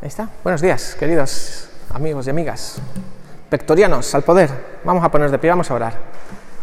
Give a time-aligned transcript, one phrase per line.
[0.00, 0.28] Ahí está.
[0.44, 2.80] Buenos días, queridos amigos y amigas.
[3.50, 4.48] Pectorianos, al poder.
[4.84, 5.94] Vamos a poner de pie, vamos a orar.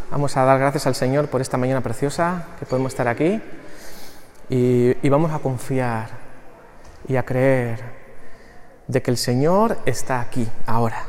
[0.09, 3.41] Vamos a dar gracias al Señor por esta mañana preciosa que podemos estar aquí.
[4.49, 6.11] Y, y vamos a confiar
[7.09, 7.83] y a creer
[8.87, 11.03] de que el Señor está aquí, ahora.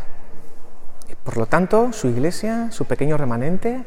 [1.22, 3.84] Por lo tanto, su iglesia, su pequeño remanente,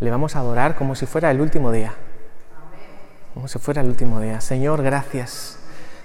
[0.00, 1.94] le vamos a adorar como si fuera el último día.
[3.34, 4.40] Como si fuera el último día.
[4.40, 5.57] Señor, gracias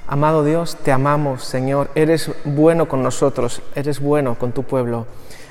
[0.06, 1.90] Amado Dios, te amamos, Señor.
[1.96, 5.06] Eres bueno con nosotros, eres bueno con tu pueblo.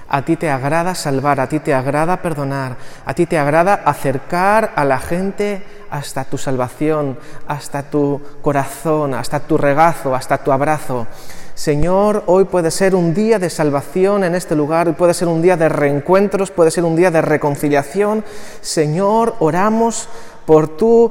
[0.08, 2.76] A ti te agrada salvar, a ti te agrada perdonar,
[3.06, 9.40] a ti te agrada acercar a la gente hasta tu salvación, hasta tu corazón, hasta
[9.40, 11.06] tu regazo, hasta tu abrazo.
[11.54, 15.40] Señor, hoy puede ser un día de salvación en este lugar, hoy puede ser un
[15.40, 18.22] día de reencuentros, puede ser un día de reconciliación.
[18.60, 20.10] Señor, oramos
[20.44, 21.10] por tu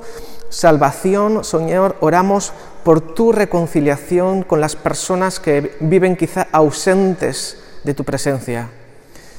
[0.49, 8.03] salvación, Señor, oramos por tu reconciliación con las personas que viven quizá ausentes de tu
[8.03, 8.69] presencia.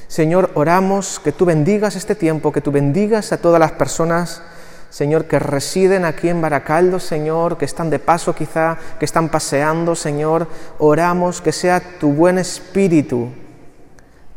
[0.07, 4.41] Señor, oramos que tú bendigas este tiempo, que tú bendigas a todas las personas,
[4.89, 9.95] Señor, que residen aquí en Baracaldo, Señor, que están de paso quizá, que están paseando,
[9.95, 10.47] Señor.
[10.77, 13.29] Oramos que sea tu buen espíritu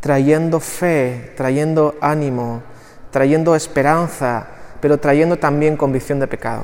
[0.00, 2.62] trayendo fe, trayendo ánimo,
[3.10, 4.46] trayendo esperanza,
[4.80, 6.62] pero trayendo también convicción de pecado.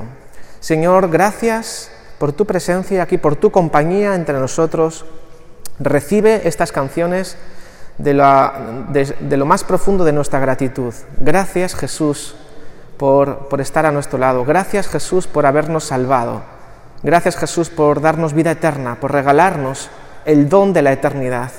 [0.59, 5.05] Señor, gracias por tu presencia aquí, por tu compañía entre nosotros.
[5.79, 7.37] Recibe estas canciones
[7.97, 10.93] de, lo más profundo de nuestra gratitud.
[11.19, 12.35] Gracias Jesús
[12.97, 14.45] por, por estar a nuestro lado.
[14.45, 16.41] Gracias Jesús por habernos salvado.
[17.01, 19.89] Gracias Jesús por darnos vida eterna, por regalarnos
[20.25, 21.51] el don de la eternidad.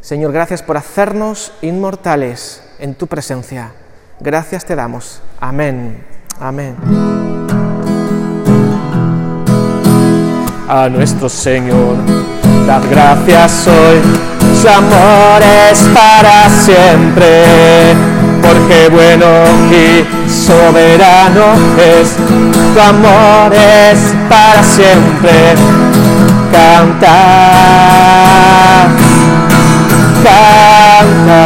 [0.00, 3.72] Señor, gracias por hacernos inmortales en tu presencia.
[4.20, 5.22] Gracias te damos.
[5.40, 6.04] Amén.
[6.40, 7.41] Amén.
[10.72, 11.98] A nuestro Señor.
[12.66, 14.00] Dad gracias hoy,
[14.58, 17.44] su amor es para siempre,
[18.40, 19.26] porque bueno
[19.70, 21.44] y soberano
[21.76, 22.16] es,
[22.74, 25.54] tu amor es para siempre.
[26.50, 27.18] Canta,
[30.24, 31.42] canta,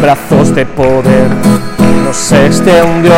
[0.00, 1.28] brazos de poder
[2.04, 3.12] nos extendió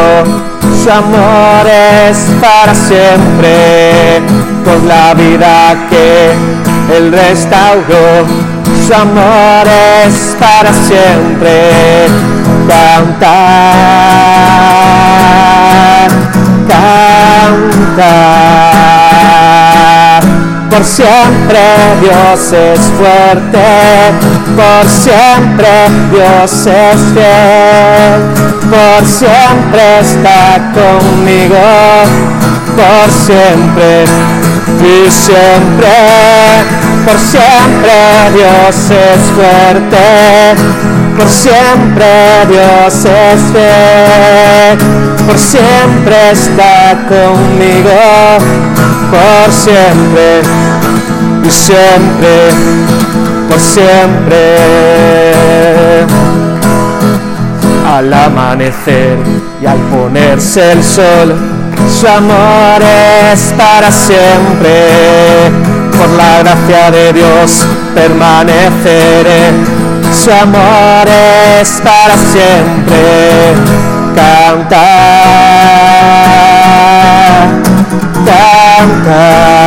[0.83, 4.21] su amor es para siempre,
[4.65, 6.33] por la vida que
[6.97, 8.27] Él restauró.
[8.87, 9.67] Su amor
[10.07, 12.07] es para siempre.
[12.69, 13.29] Cantar,
[16.69, 17.09] cantar.
[20.71, 21.61] Por siempre
[22.01, 23.67] Dios es fuerte,
[24.57, 25.69] por siempre
[26.13, 31.57] Dios es fiel por siempre está conmigo,
[32.77, 34.05] por siempre
[34.81, 35.89] y siempre,
[37.05, 37.95] por siempre
[38.35, 40.07] Dios es fuerte,
[41.17, 42.07] por siempre
[42.49, 44.79] Dios es fiel,
[45.27, 48.01] por siempre está conmigo,
[49.11, 50.43] por siempre
[51.45, 52.51] y siempre,
[53.49, 54.99] por siempre
[57.97, 59.17] al amanecer
[59.63, 61.35] y al ponerse el sol.
[61.89, 62.83] Su amor
[63.33, 65.51] es para siempre,
[65.97, 69.53] por la gracia de Dios permaneceré.
[70.13, 71.07] Su amor
[71.61, 73.55] es para siempre.
[74.15, 74.87] Canta,
[78.27, 79.58] canta,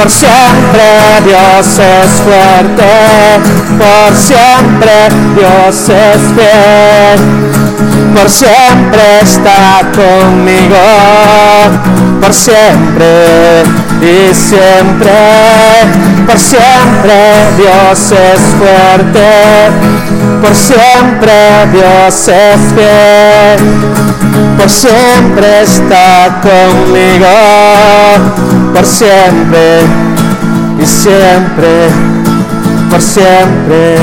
[0.00, 0.82] por siempre
[1.26, 2.90] Dios es fuerte,
[3.78, 4.92] por siempre
[5.36, 7.20] Dios es fiel,
[8.14, 10.78] por siempre está conmigo,
[12.18, 13.62] por siempre
[14.00, 15.12] y siempre,
[16.26, 17.14] por siempre
[17.58, 19.28] Dios es fuerte,
[20.40, 21.32] por siempre
[21.72, 23.58] Dios es fiel,
[24.56, 27.26] por siempre está conmigo,
[28.74, 29.80] por siempre
[30.82, 31.88] y siempre,
[32.90, 33.96] por siempre.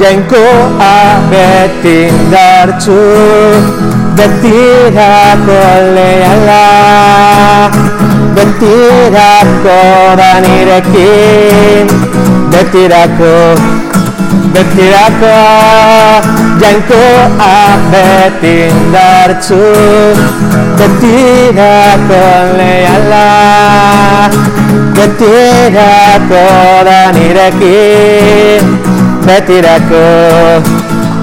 [0.00, 0.36] Yanko
[0.80, 2.98] a betin dartsu
[4.16, 5.60] betirako
[5.94, 6.66] lehala
[8.36, 9.78] betirako
[10.20, 11.86] da nirekin
[12.52, 13.34] betirako
[14.54, 15.36] betirako
[16.62, 17.02] jainko
[17.50, 18.56] abeti
[20.78, 21.08] indartzu
[21.58, 22.22] betirako
[22.58, 23.26] lehala
[24.94, 26.44] betirako
[26.84, 28.78] da nirekin
[29.26, 30.06] betirako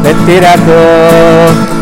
[0.03, 0.83] betirako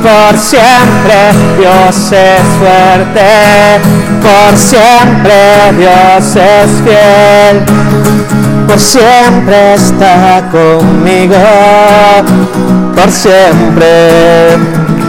[0.04, 3.80] por siempre Dios es fuerte.
[4.22, 5.34] Por siempre
[5.78, 7.64] Dios es fiel.
[8.68, 11.36] Por siempre está conmigo.
[12.96, 14.58] Por siempre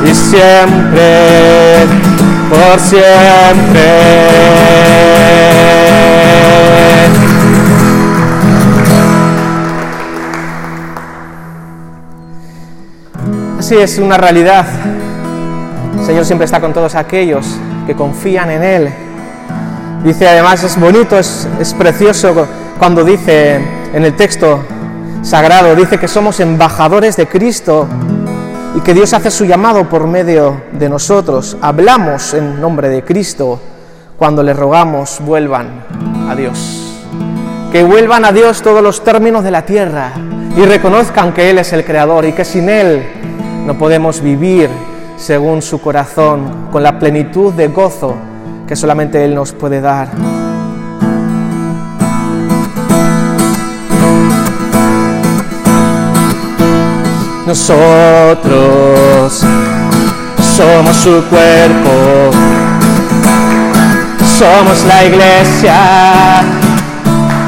[0.09, 1.89] y siempre
[2.51, 3.05] por siempre
[13.59, 14.67] Así es una realidad.
[15.99, 17.47] El Señor siempre está con todos aquellos
[17.87, 18.93] que confían en Él.
[20.05, 22.47] Dice además, es bonito, es, es precioso
[22.79, 23.55] cuando dice
[23.95, 24.63] en el texto
[25.23, 27.89] sagrado, dice que somos embajadores de Cristo
[28.75, 31.57] y que Dios hace su llamado por medio de nosotros.
[31.61, 33.61] Hablamos en nombre de Cristo
[34.19, 35.85] cuando le rogamos vuelvan
[36.29, 36.81] a Dios.
[37.71, 40.13] Que vuelvan a Dios todos los términos de la tierra
[40.57, 43.05] y reconozcan que Él es el Creador y que sin Él
[43.67, 44.69] no podemos vivir
[45.17, 48.15] según su corazón, con la plenitud de gozo
[48.67, 50.09] que solamente Él nos puede dar.
[57.47, 59.45] Nosotros.
[60.57, 62.31] Somos su cuerpo,
[64.39, 65.75] somos la iglesia,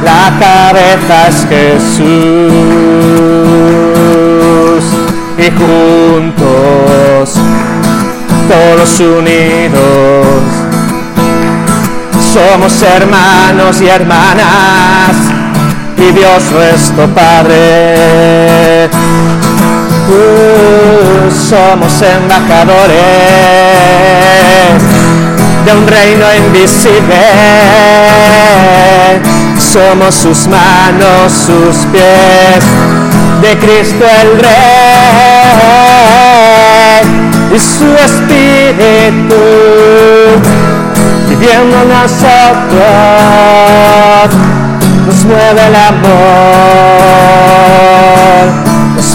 [0.03, 2.05] la cabeza es Jesús.
[5.39, 7.39] Y juntos,
[8.49, 10.27] todos unidos,
[12.33, 15.15] somos hermanos y hermanas.
[15.97, 18.91] Y Dios nuestro Padre.
[20.09, 22.95] Uh, somos embajadores
[25.65, 27.17] de un reino invisible.
[29.59, 32.65] Somos sus manos, sus pies,
[33.43, 34.57] de Cristo el Rey
[37.55, 39.35] y su Espíritu
[41.29, 42.87] viviendo en nosotros
[45.07, 46.17] nos mueve el amor,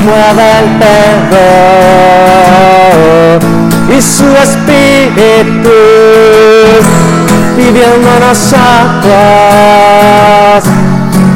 [0.02, 1.42] nos mueve el perdón
[3.96, 5.70] y su Espíritu
[7.58, 9.12] viviendo en nosotros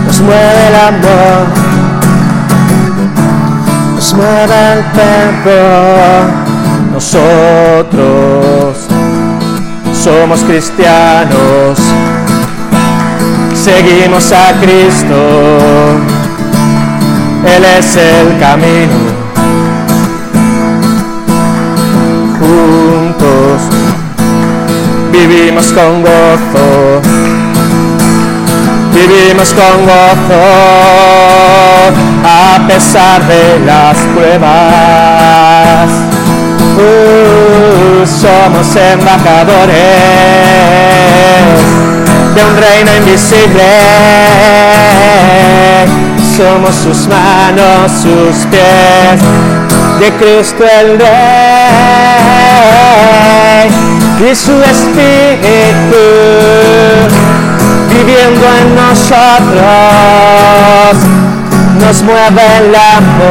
[0.08, 1.66] nos mueve el amor
[4.16, 4.84] mueva el
[6.94, 8.78] Nosotros
[9.94, 11.78] somos cristianos,
[13.54, 15.16] seguimos a Cristo,
[17.48, 18.94] Él es el camino.
[22.40, 23.62] Juntos
[25.12, 27.02] vivimos con gozo,
[28.94, 30.42] vivimos con gozo
[32.24, 35.90] a pesar de las pruebas.
[36.78, 39.76] Uh, somos embajadores
[42.36, 43.64] de un reino invisible.
[46.36, 49.22] Somos sus manos, sus pies,
[50.00, 51.16] de Cristo el Rey.
[54.30, 55.98] Y su Espíritu
[57.90, 59.66] viviendo en nosotros
[61.80, 63.26] nos mueve el amor,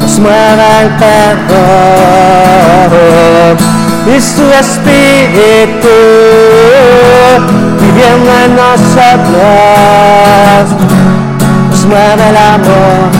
[0.00, 1.96] nos mueve el perdón
[4.06, 5.88] y su espíritu
[7.86, 9.80] viviendo en nosotros,
[11.70, 13.10] nos mueve el amor,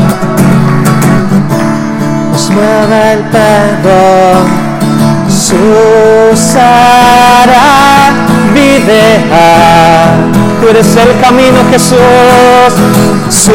[2.33, 4.67] nos mueve el perdón,
[5.29, 6.47] Susara
[8.55, 10.17] videa
[10.61, 11.99] tú eres el camino Jesús,
[13.29, 13.55] Susara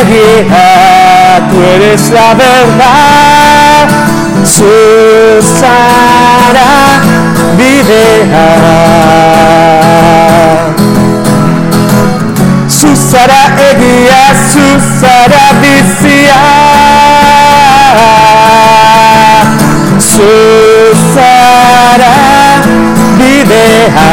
[0.00, 3.88] Eguía, tú eres la verdad,
[4.44, 5.70] Susara
[7.56, 8.46] bidea.
[12.68, 16.40] Zuzara egia, zuzara bizia.
[21.20, 22.14] Zuzara
[23.18, 24.08] bidea.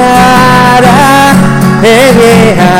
[0.00, 0.98] Zuzara
[1.82, 2.70] egia.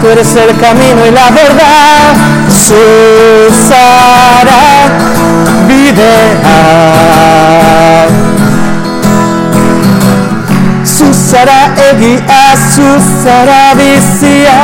[0.00, 2.14] Tú eres el camino y la verdad.
[2.48, 3.88] Susara
[5.68, 7.06] Videha.
[10.84, 14.58] Susara Egia, Susara Vicia,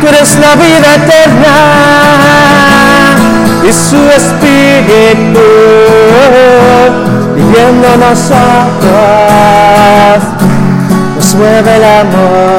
[0.00, 1.56] tú eres la vida eterna
[3.68, 5.40] y su espíritu
[7.56, 8.34] en nosotros
[11.34, 12.58] mueve el amor,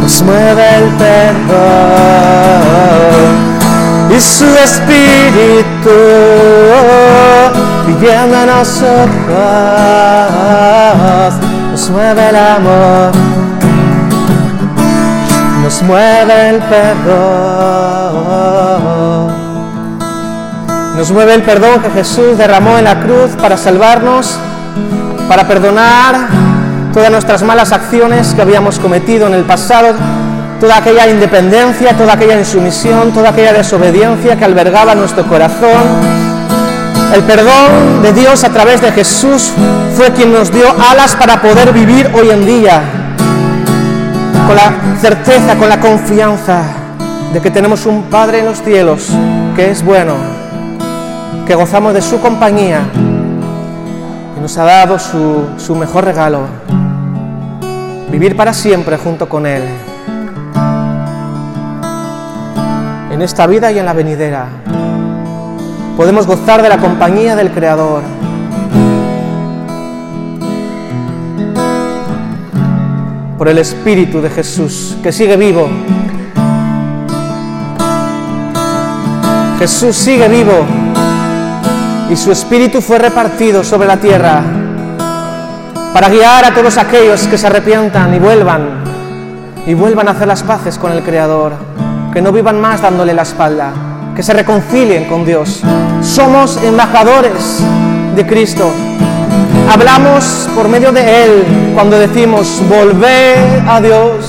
[0.00, 1.58] nos mueve el perdón
[4.10, 5.90] y su espíritu
[7.86, 9.18] viviendo en nosotros
[11.70, 13.12] nos mueve el amor,
[15.62, 17.88] nos mueve el perdón.
[20.98, 24.36] Nos mueve el perdón que Jesús derramó en la cruz para salvarnos,
[25.28, 26.28] para perdonar
[26.92, 29.88] todas nuestras malas acciones que habíamos cometido en el pasado,
[30.58, 36.18] toda aquella independencia, toda aquella insumisión, toda aquella desobediencia que albergaba nuestro corazón.
[37.14, 39.52] El perdón de Dios a través de Jesús
[39.96, 42.82] fue quien nos dio alas para poder vivir hoy en día,
[44.46, 46.62] con la certeza, con la confianza
[47.32, 49.08] de que tenemos un Padre en los cielos
[49.54, 50.14] que es bueno,
[51.46, 52.80] que gozamos de su compañía
[54.48, 56.46] nos ha dado su, su mejor regalo,
[58.10, 59.62] vivir para siempre junto con Él,
[63.10, 64.46] en esta vida y en la venidera.
[65.98, 68.02] Podemos gozar de la compañía del Creador.
[73.36, 75.68] Por el Espíritu de Jesús, que sigue vivo.
[79.58, 80.77] Jesús sigue vivo
[82.10, 84.42] y su espíritu fue repartido sobre la tierra
[85.92, 88.84] para guiar a todos aquellos que se arrepientan y vuelvan
[89.66, 91.52] y vuelvan a hacer las paces con el Creador,
[92.12, 93.72] que no vivan más dándole la espalda,
[94.16, 95.62] que se reconcilien con Dios.
[96.00, 97.62] Somos embajadores
[98.16, 98.70] de Cristo.
[99.70, 104.26] Hablamos por medio de Él cuando decimos, volver a Dios.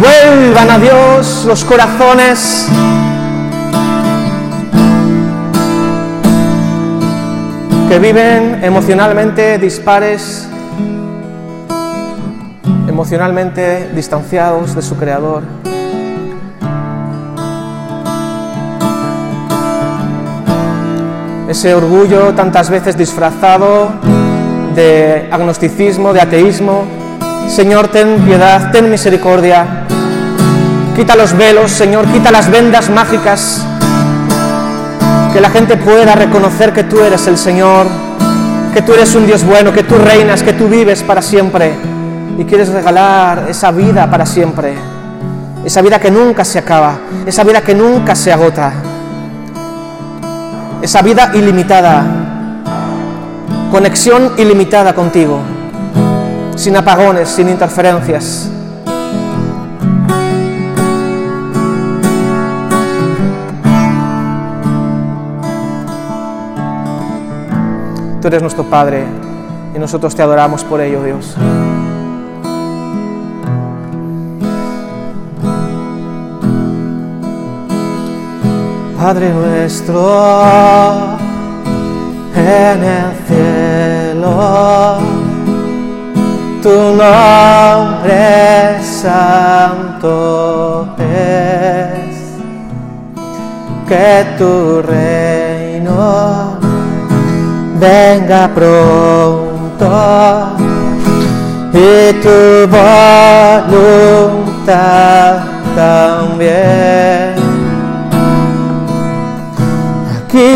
[0.00, 2.68] Vuelvan a Dios los corazones
[7.94, 10.48] que viven emocionalmente dispares,
[12.88, 15.44] emocionalmente distanciados de su Creador.
[21.48, 23.92] Ese orgullo tantas veces disfrazado
[24.74, 26.82] de agnosticismo, de ateísmo.
[27.46, 29.86] Señor, ten piedad, ten misericordia.
[30.96, 33.64] Quita los velos, Señor, quita las vendas mágicas
[35.34, 37.88] que la gente pueda reconocer que tú eres el Señor,
[38.72, 41.74] que tú eres un Dios bueno, que tú reinas, que tú vives para siempre.
[42.38, 44.74] Y quieres regalar esa vida para siempre,
[45.64, 48.74] esa vida que nunca se acaba, esa vida que nunca se agota,
[50.80, 52.04] esa vida ilimitada,
[53.72, 55.40] conexión ilimitada contigo,
[56.54, 58.50] sin apagones, sin interferencias.
[68.24, 69.04] Tú eres nuestro Padre
[69.76, 71.36] y nosotros te adoramos por ello, Dios.
[78.98, 81.18] Padre nuestro
[82.34, 84.96] en el cielo,
[86.62, 92.16] tu nombre santo es,
[93.86, 96.53] que tu reino
[97.84, 99.88] venga pronto
[101.72, 102.40] y tu
[104.26, 104.72] voluntad
[105.76, 107.34] también.
[110.16, 110.54] Aquí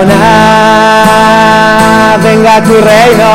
[0.00, 0.26] Auna,
[2.22, 3.34] venga tu reino,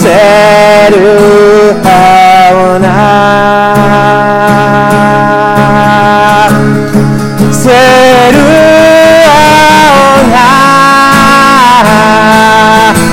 [0.00, 1.10] seru
[1.84, 3.17] auna,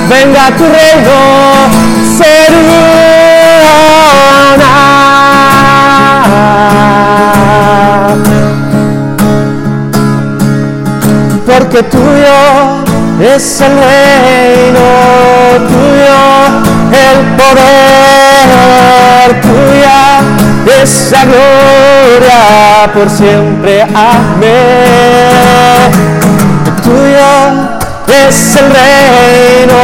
[0.09, 1.17] Venga tu reino,
[11.45, 12.39] Porque tuyo
[13.19, 14.87] es el reino,
[15.67, 16.19] tuyo
[16.93, 17.81] el poder,
[19.41, 20.14] tuya
[20.65, 23.81] es la gloria por siempre.
[23.83, 24.45] Amén.
[26.83, 27.75] Tuyo
[28.07, 29.75] es el reino,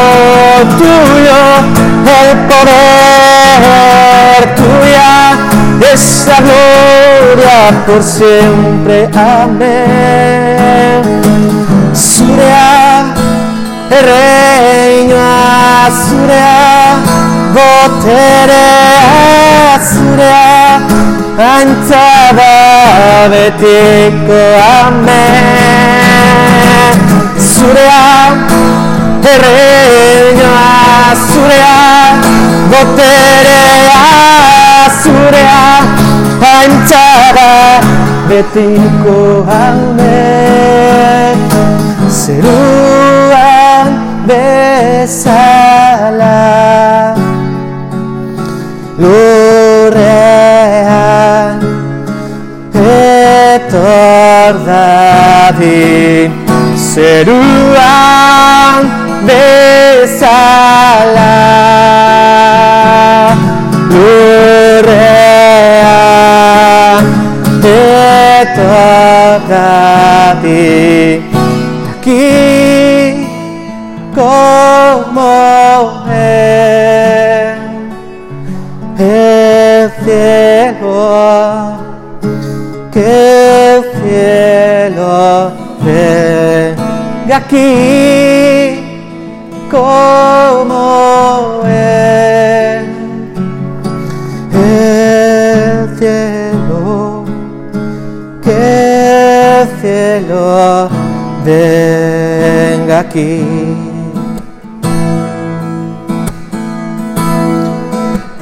[0.78, 1.40] tuyo
[2.06, 5.12] el poder, tuya
[5.94, 9.10] es gloria por siempre.
[9.16, 11.02] Amén.
[11.94, 12.72] Surya,
[17.56, 18.80] boterea
[19.90, 20.52] zurea
[21.56, 22.54] Antza da
[23.32, 24.42] betiko
[24.80, 25.24] ame
[27.38, 28.04] Zurea
[29.34, 30.68] Erreinoa
[31.28, 31.76] zurea
[32.72, 34.00] Boterea
[35.02, 35.64] zurea
[36.56, 37.06] Antza
[37.38, 37.52] da
[38.30, 39.18] betiko
[39.48, 40.20] ame
[42.10, 43.88] Zeruan
[44.28, 46.38] bezala
[55.52, 56.32] adi
[56.94, 57.76] zeruan
[59.28, 60.68] bezala.
[63.92, 65.21] Lurrean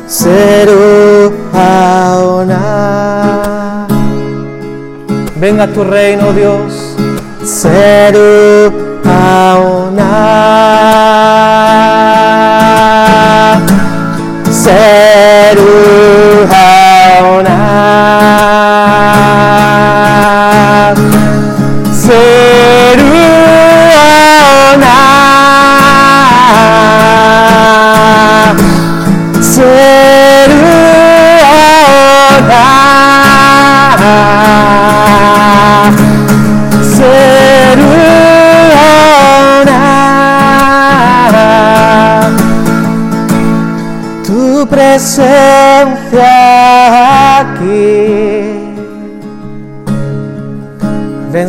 [0.08, 2.62] Seru Aona.
[5.38, 6.96] Venga tu reino, Dios.
[7.44, 8.72] Seru
[9.06, 10.13] Aona.
[14.52, 15.88] Seru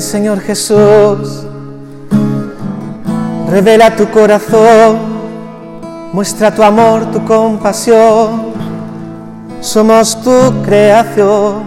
[0.01, 1.45] Señor Jesús,
[3.51, 4.99] revela tu corazón,
[6.13, 8.51] muestra tu amor, tu compasión.
[9.61, 11.63] Somos tu creación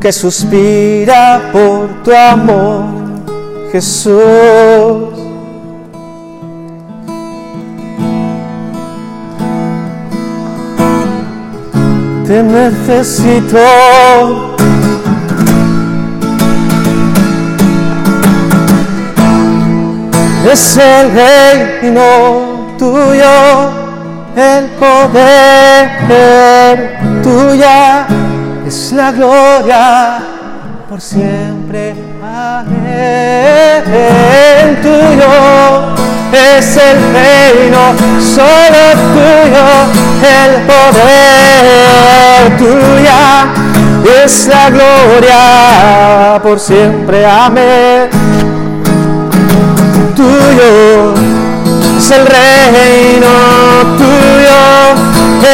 [0.00, 2.84] que suspira por tu amor,
[3.70, 4.14] Jesús.
[12.26, 13.58] Te necesito.
[20.50, 23.70] Es el reino tuyo,
[24.36, 25.96] el poder
[27.22, 28.06] tuya,
[28.66, 30.18] es la gloria
[30.88, 31.94] por siempre.
[32.22, 33.84] Amén.
[34.82, 35.94] Tuyo
[36.32, 38.82] es el reino, solo
[39.14, 39.66] tuyo,
[40.42, 43.20] el poder tuya,
[44.24, 47.24] es la gloria por siempre.
[47.24, 48.23] Amén
[50.14, 51.14] tuyo
[51.98, 53.28] es el reino
[53.96, 54.60] tuyo,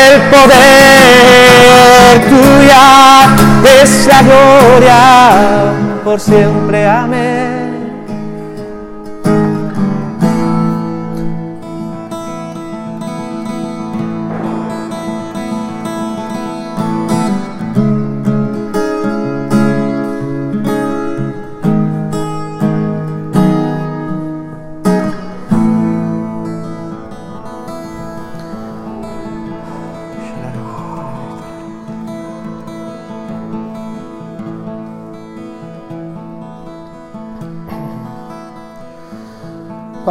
[0.05, 2.85] el poder tuya
[3.83, 5.01] es la gloria
[6.05, 6.89] por siempre.
[6.89, 7.20] Amén.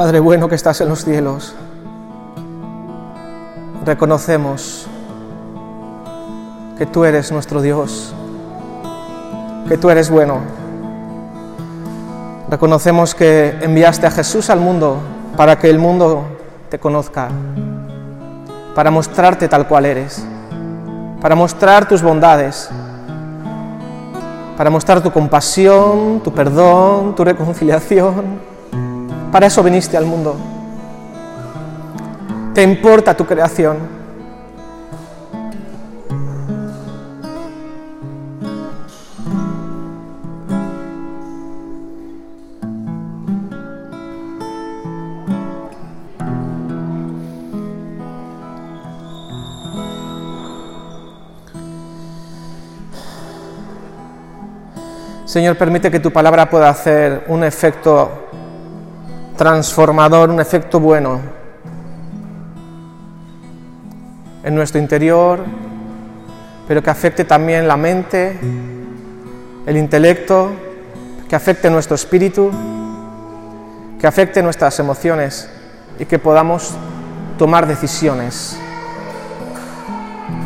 [0.09, 1.53] Padre bueno que estás en los cielos,
[3.85, 4.87] reconocemos
[6.79, 8.11] que tú eres nuestro Dios,
[9.67, 10.39] que tú eres bueno,
[12.49, 14.97] Reconocemos que enviaste a Jesús al mundo
[15.37, 16.23] para que el mundo
[16.71, 17.29] te conozca,
[18.73, 20.25] para mostrarte tal cual eres,
[21.21, 22.67] para mostrar tus bondades,
[24.57, 28.58] para mostrar tu compasión, tu perdón, tu reconciliación.
[29.31, 30.35] Para eso viniste al mundo.
[32.53, 33.99] Te importa tu creación.
[55.25, 58.28] Señor, permite que tu palabra pueda hacer un efecto
[59.39, 61.21] transformador, un efecto bueno
[64.43, 65.39] en nuestro interior,
[66.67, 68.37] pero que afecte también la mente,
[69.65, 70.51] el intelecto,
[71.29, 72.51] que afecte nuestro espíritu,
[73.97, 75.49] que afecte nuestras emociones
[75.97, 76.73] y que podamos
[77.37, 78.57] tomar decisiones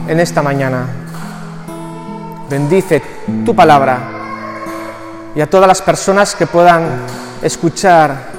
[0.07, 0.85] en esta mañana.
[2.47, 3.01] Bendice
[3.43, 3.97] tu palabra
[5.33, 6.83] y a todas las personas que puedan
[7.41, 8.32] escuchar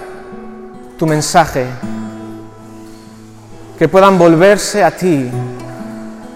[0.98, 1.66] tu mensaje,
[3.78, 5.30] que puedan volverse a ti,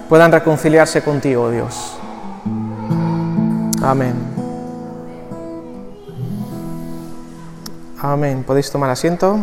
[0.09, 1.99] puedan reconciliarse contigo, Dios.
[3.83, 4.14] Amén.
[8.01, 8.44] Amén.
[8.44, 9.38] ¿Podéis tomar asiento?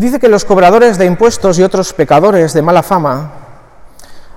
[0.00, 3.32] Dice que los cobradores de impuestos y otros pecadores de mala fama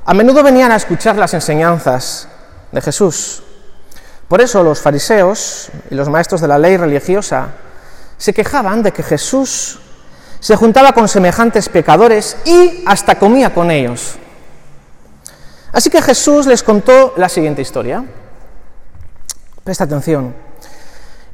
[0.03, 2.27] a menudo venían a escuchar las enseñanzas
[2.73, 3.41] de Jesús.
[4.27, 7.47] Por eso los fariseos y los maestros de la ley religiosa
[8.17, 9.79] se quejaban de que Jesús
[10.41, 14.15] se juntaba con semejantes pecadores y hasta comía con ellos.
[15.71, 18.03] Así que Jesús les contó la siguiente historia.
[19.63, 20.35] Presta atención.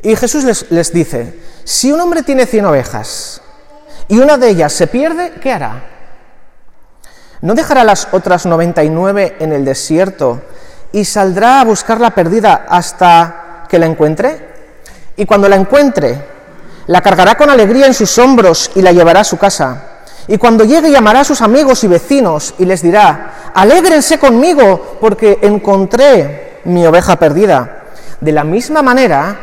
[0.03, 3.41] Y Jesús les, les dice, si un hombre tiene cien ovejas
[4.09, 5.83] y una de ellas se pierde, ¿qué hará?
[7.41, 10.41] ¿No dejará las otras 99 en el desierto
[10.91, 14.49] y saldrá a buscar la perdida hasta que la encuentre?
[15.15, 16.25] Y cuando la encuentre,
[16.87, 19.83] la cargará con alegría en sus hombros y la llevará a su casa.
[20.27, 25.37] Y cuando llegue llamará a sus amigos y vecinos y les dirá, alégrense conmigo porque
[25.43, 27.83] encontré mi oveja perdida.
[28.19, 29.37] De la misma manera,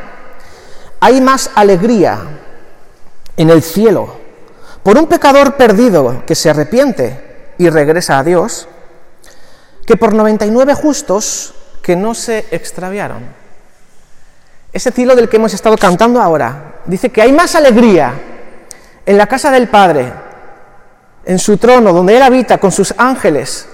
[0.99, 2.19] hay más alegría
[3.37, 4.26] en el cielo
[4.87, 7.21] por un pecador perdido que se arrepiente
[7.59, 8.69] y regresa a Dios,
[9.85, 13.25] que por 99 justos que no se extraviaron.
[14.73, 18.15] Ese cielo del que hemos estado cantando ahora dice que hay más alegría
[19.05, 20.13] en la casa del Padre,
[21.25, 23.67] en su trono, donde Él habita con sus ángeles,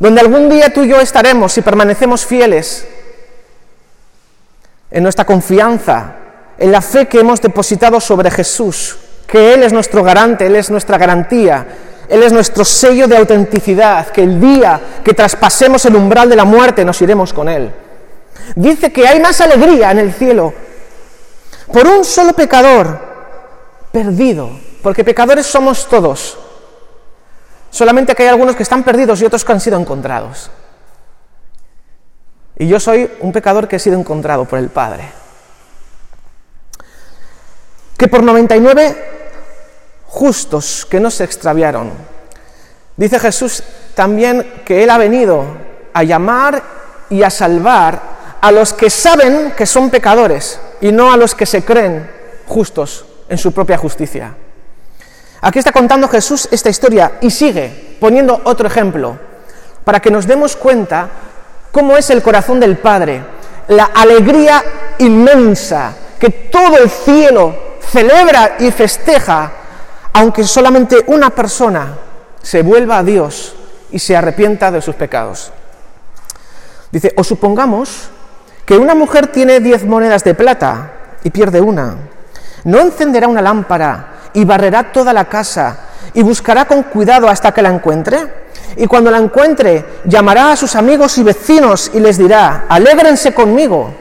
[0.00, 2.84] donde algún día tú y yo estaremos si permanecemos fieles
[4.90, 6.16] en nuestra confianza,
[6.58, 8.98] en la fe que hemos depositado sobre Jesús,
[9.32, 11.66] que Él es nuestro garante, Él es nuestra garantía,
[12.06, 16.44] Él es nuestro sello de autenticidad, que el día que traspasemos el umbral de la
[16.44, 17.72] muerte nos iremos con Él.
[18.54, 20.52] Dice que hay más alegría en el cielo
[21.72, 23.00] por un solo pecador
[23.90, 24.50] perdido,
[24.82, 26.36] porque pecadores somos todos.
[27.70, 30.50] Solamente que hay algunos que están perdidos y otros que han sido encontrados.
[32.58, 35.10] Y yo soy un pecador que he sido encontrado por el Padre.
[37.96, 39.21] Que por 99
[40.12, 41.90] justos que no se extraviaron.
[42.98, 43.62] Dice Jesús
[43.94, 45.42] también que Él ha venido
[45.94, 46.62] a llamar
[47.08, 48.00] y a salvar
[48.38, 52.10] a los que saben que son pecadores y no a los que se creen
[52.46, 54.34] justos en su propia justicia.
[55.40, 59.18] Aquí está contando Jesús esta historia y sigue poniendo otro ejemplo
[59.82, 61.08] para que nos demos cuenta
[61.72, 63.24] cómo es el corazón del Padre,
[63.68, 64.62] la alegría
[64.98, 69.61] inmensa que todo el cielo celebra y festeja
[70.12, 71.94] aunque solamente una persona
[72.42, 73.54] se vuelva a Dios
[73.90, 75.52] y se arrepienta de sus pecados.
[76.90, 78.08] Dice, o supongamos
[78.64, 80.92] que una mujer tiene diez monedas de plata
[81.24, 81.96] y pierde una.
[82.64, 85.78] ¿No encenderá una lámpara y barrerá toda la casa
[86.14, 88.42] y buscará con cuidado hasta que la encuentre?
[88.76, 93.92] Y cuando la encuentre, llamará a sus amigos y vecinos y les dirá, alégrense conmigo,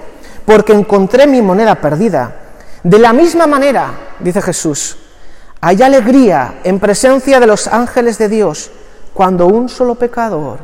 [0.46, 2.36] porque encontré mi moneda perdida.
[2.84, 4.98] De la misma manera, dice Jesús,
[5.62, 8.72] hay alegría en presencia de los ángeles de Dios
[9.14, 10.58] cuando un solo pecador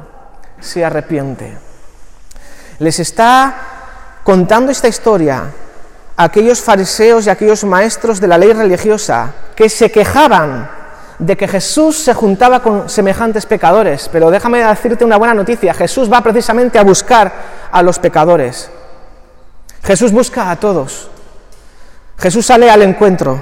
[0.59, 1.55] se arrepiente.
[2.79, 3.55] Les está
[4.23, 5.43] contando esta historia
[6.15, 10.69] a aquellos fariseos y aquellos maestros de la ley religiosa que se quejaban
[11.19, 16.11] de que Jesús se juntaba con semejantes pecadores, pero déjame decirte una buena noticia, Jesús
[16.11, 17.31] va precisamente a buscar
[17.71, 18.69] a los pecadores.
[19.83, 21.09] Jesús busca a todos.
[22.17, 23.39] Jesús sale al encuentro,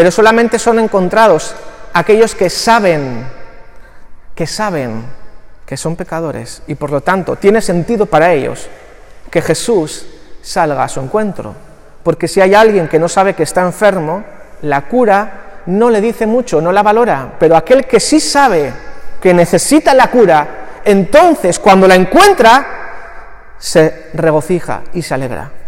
[0.00, 1.54] pero solamente son encontrados
[1.92, 3.22] aquellos que saben,
[4.34, 5.04] que saben
[5.66, 8.66] que son pecadores y por lo tanto tiene sentido para ellos
[9.30, 10.06] que Jesús
[10.40, 11.54] salga a su encuentro.
[12.02, 14.24] Porque si hay alguien que no sabe que está enfermo,
[14.62, 18.72] la cura no le dice mucho, no la valora, pero aquel que sí sabe
[19.20, 22.66] que necesita la cura, entonces cuando la encuentra,
[23.58, 25.59] se regocija y se alegra.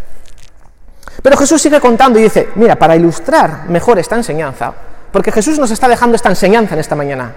[1.20, 4.72] Pero Jesús sigue contando y dice, mira, para ilustrar mejor esta enseñanza,
[5.11, 7.33] porque Jesús nos está dejando esta enseñanza en esta mañana,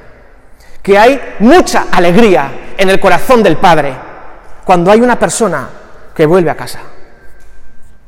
[0.81, 3.95] que hay mucha alegría en el corazón del Padre
[4.63, 5.67] cuando hay una persona
[6.15, 6.79] que vuelve a casa.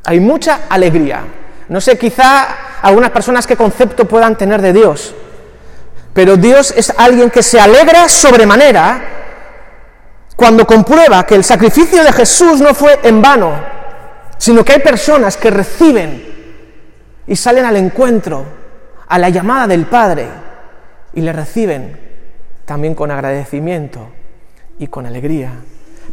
[0.06, 1.21] Hay mucha alegría.
[1.69, 2.47] No sé, quizá
[2.82, 5.13] algunas personas qué concepto puedan tener de Dios,
[6.13, 9.01] pero Dios es alguien que se alegra sobremanera
[10.36, 13.53] cuando comprueba que el sacrificio de Jesús no fue en vano,
[14.38, 16.23] sino que hay personas que reciben
[17.26, 18.45] y salen al encuentro,
[19.08, 20.28] a la llamada del Padre,
[21.13, 22.00] y le reciben
[22.65, 24.10] también con agradecimiento
[24.80, 25.52] y con alegría.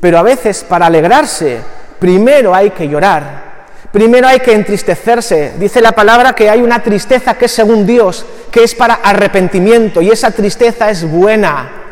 [0.01, 1.61] Pero a veces para alegrarse,
[1.99, 3.55] primero hay que llorar,
[3.95, 5.53] Primero hay que entristecerse.
[5.57, 10.03] Dice la palabra que hay una tristeza que es según Dios, que es para arrepentimiento
[10.03, 11.84] y esa tristeza es buena.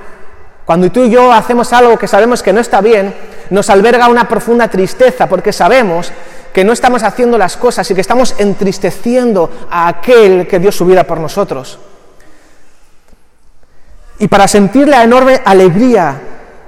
[0.72, 3.14] Cuando tú y yo hacemos algo que sabemos que no está bien,
[3.50, 6.10] nos alberga una profunda tristeza porque sabemos
[6.50, 10.86] que no estamos haciendo las cosas y que estamos entristeciendo a aquel que dio su
[10.86, 11.78] vida por nosotros.
[14.18, 16.18] Y para sentir la enorme alegría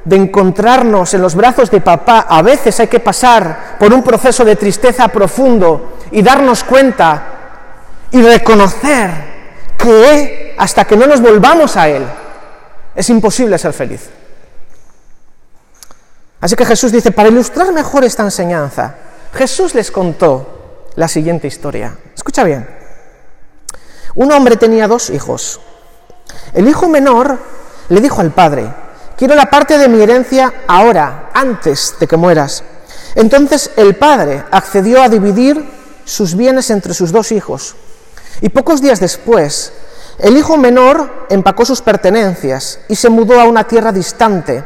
[0.05, 4.45] de encontrarnos en los brazos de papá, a veces hay que pasar por un proceso
[4.45, 7.23] de tristeza profundo y darnos cuenta
[8.11, 9.11] y reconocer
[9.79, 12.05] que hasta que no nos volvamos a Él,
[12.94, 14.09] es imposible ser feliz.
[16.40, 18.94] Así que Jesús dice, para ilustrar mejor esta enseñanza,
[19.33, 21.96] Jesús les contó la siguiente historia.
[22.14, 22.68] Escucha bien.
[24.14, 25.61] Un hombre tenía dos hijos.
[26.52, 27.38] El hijo menor
[27.88, 28.72] le dijo al padre,
[29.16, 32.62] quiero la parte de mi herencia ahora, antes de que mueras.
[33.14, 35.64] Entonces el padre accedió a dividir
[36.04, 37.74] sus bienes entre sus dos hijos.
[38.40, 39.72] Y pocos días después,
[40.18, 44.64] el hijo menor empacó sus pertenencias y se mudó a una tierra distante,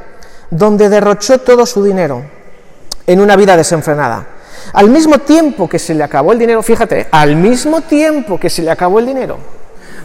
[0.50, 2.22] donde derrochó todo su dinero
[3.06, 4.26] en una vida desenfrenada.
[4.72, 8.62] Al mismo tiempo que se le acabó el dinero, fíjate, al mismo tiempo que se
[8.62, 9.38] le acabó el dinero,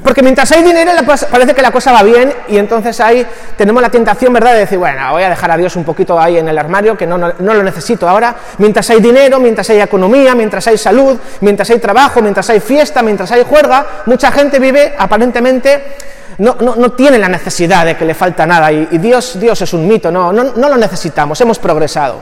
[0.04, 0.92] porque mientras hay dinero
[1.32, 3.26] parece que la cosa va bien y entonces ahí
[3.58, 6.38] tenemos la tentación, ¿verdad?, de decir, bueno, voy a dejar a Dios un poquito ahí
[6.38, 8.36] en el armario, que no, lo necesito ahora.
[8.58, 13.02] Mientras hay dinero, mientras hay economía, mientras hay salud, mientras hay trabajo, mientras hay fiesta,
[13.02, 15.96] mientras hay juerga, mucha gente vive aparentemente
[16.40, 19.88] no, no, tiene la necesidad de que le falta nada y, Dios, Dios es un
[19.88, 22.22] mito, no, no, no lo necesitamos, hemos progresado.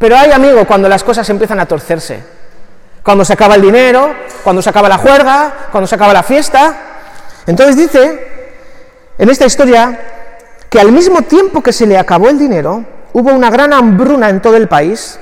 [0.00, 2.22] Pero hay, amigo, cuando las cosas empiezan a torcerse,
[3.02, 6.95] cuando se acaba el dinero, cuando se acaba la juerga, cuando se acaba la fiesta,
[7.46, 8.36] entonces dice
[9.18, 9.98] en esta historia
[10.68, 14.42] que al mismo tiempo que se le acabó el dinero, hubo una gran hambruna en
[14.42, 15.18] todo el país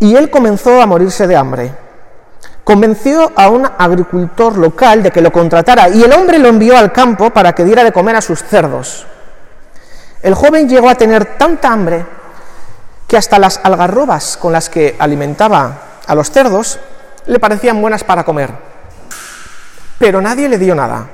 [0.00, 1.72] y él comenzó a morirse de hambre.
[2.64, 6.92] Convenció a un agricultor local de que lo contratara y el hombre lo envió al
[6.92, 9.06] campo para que diera de comer a sus cerdos.
[10.22, 12.04] El joven llegó a tener tanta hambre
[13.06, 16.78] que hasta las algarrobas con las que alimentaba a los cerdos
[17.26, 18.67] le parecían buenas para comer
[19.98, 21.06] pero nadie le dio nada.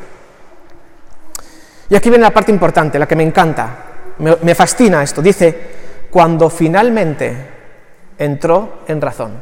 [1.88, 3.68] Y aquí viene la parte importante, la que me encanta,
[4.18, 5.22] me, fascina esto.
[5.22, 7.34] Dice, cuando finalmente
[8.18, 9.32] entró en razón.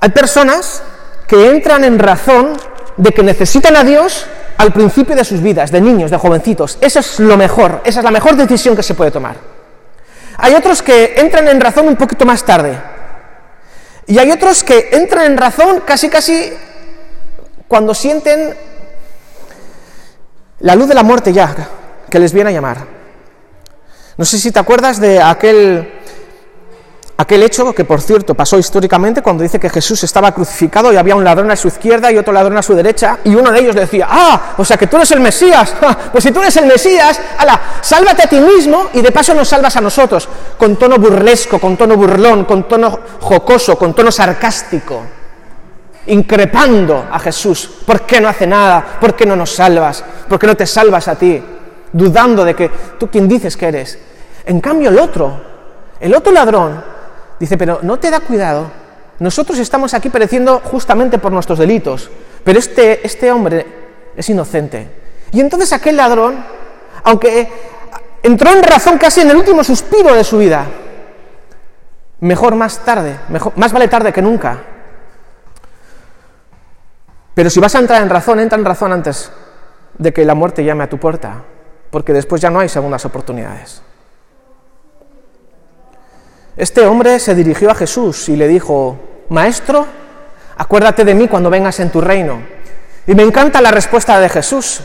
[0.00, 0.82] Hay personas
[1.26, 2.52] que entran en razón
[2.96, 4.26] de que necesitan a Dios
[4.58, 6.78] al principio de sus vidas, de niños, de jovencitos.
[6.80, 9.36] Eso es lo mejor, esa es la mejor decisión que se puede tomar.
[10.38, 12.78] Hay otros que entran en razón un poquito más tarde.
[14.06, 16.52] Y hay otros que entran en razón casi casi
[17.68, 18.56] cuando sienten
[20.60, 21.54] la luz de la muerte ya,
[22.08, 22.86] que les viene a llamar.
[24.16, 25.92] No sé si te acuerdas de aquel
[27.18, 31.16] Aquel hecho que, por cierto, pasó históricamente cuando dice que Jesús estaba crucificado y había
[31.16, 33.74] un ladrón a su izquierda y otro ladrón a su derecha, y uno de ellos
[33.74, 35.74] decía, ah, o sea que tú eres el Mesías,
[36.12, 39.48] pues si tú eres el Mesías, ala, sálvate a ti mismo y de paso nos
[39.48, 45.02] salvas a nosotros, con tono burlesco, con tono burlón, con tono jocoso, con tono sarcástico,
[46.06, 48.98] increpando a Jesús, ¿por qué no hace nada?
[49.00, 50.04] ¿Por qué no nos salvas?
[50.28, 51.42] ¿Por qué no te salvas a ti?
[51.92, 53.98] Dudando de que tú quién dices que eres.
[54.44, 55.40] En cambio el otro,
[56.00, 56.96] el otro ladrón,
[57.38, 58.70] Dice, pero no te da cuidado.
[59.18, 62.10] Nosotros estamos aquí pereciendo justamente por nuestros delitos,
[62.44, 63.66] pero este, este hombre
[64.16, 64.88] es inocente.
[65.32, 66.36] Y entonces aquel ladrón,
[67.02, 67.48] aunque
[68.22, 70.66] entró en razón casi en el último suspiro de su vida,
[72.20, 74.62] mejor más tarde, mejor, más vale tarde que nunca.
[77.36, 79.30] Pero si vas a entrar en razón, entra en razón antes
[79.98, 81.42] de que la muerte llame a tu puerta,
[81.90, 83.82] porque después ya no hay segundas oportunidades.
[86.56, 88.96] Este hombre se dirigió a Jesús y le dijo,
[89.28, 89.84] Maestro,
[90.56, 92.40] acuérdate de mí cuando vengas en tu reino.
[93.06, 94.80] Y me encanta la respuesta de Jesús,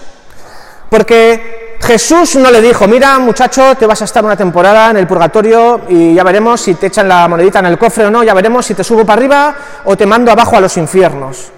[0.89, 5.07] porque Jesús no le dijo, mira muchacho, te vas a estar una temporada en el
[5.07, 8.33] purgatorio y ya veremos si te echan la monedita en el cofre o no, ya
[8.33, 11.53] veremos si te subo para arriba o te mando abajo a los infiernos.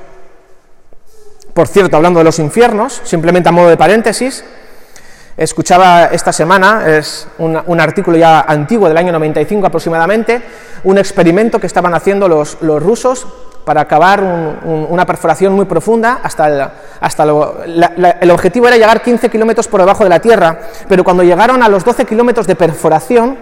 [1.54, 4.44] Por cierto, hablando de los infiernos, simplemente a modo de paréntesis,
[5.36, 10.40] Escuchaba esta semana, es un, artículo ya antiguo del año 95 aproximadamente,
[10.84, 13.26] un experimento que estaban haciendo los, rusos
[13.66, 19.80] para acabar una perforación muy profunda hasta hasta el objetivo era llegar 15 kilómetros por
[19.80, 23.38] debajo de la Tierra, pero cuando llegaron a los 12 kilómetros de perforación,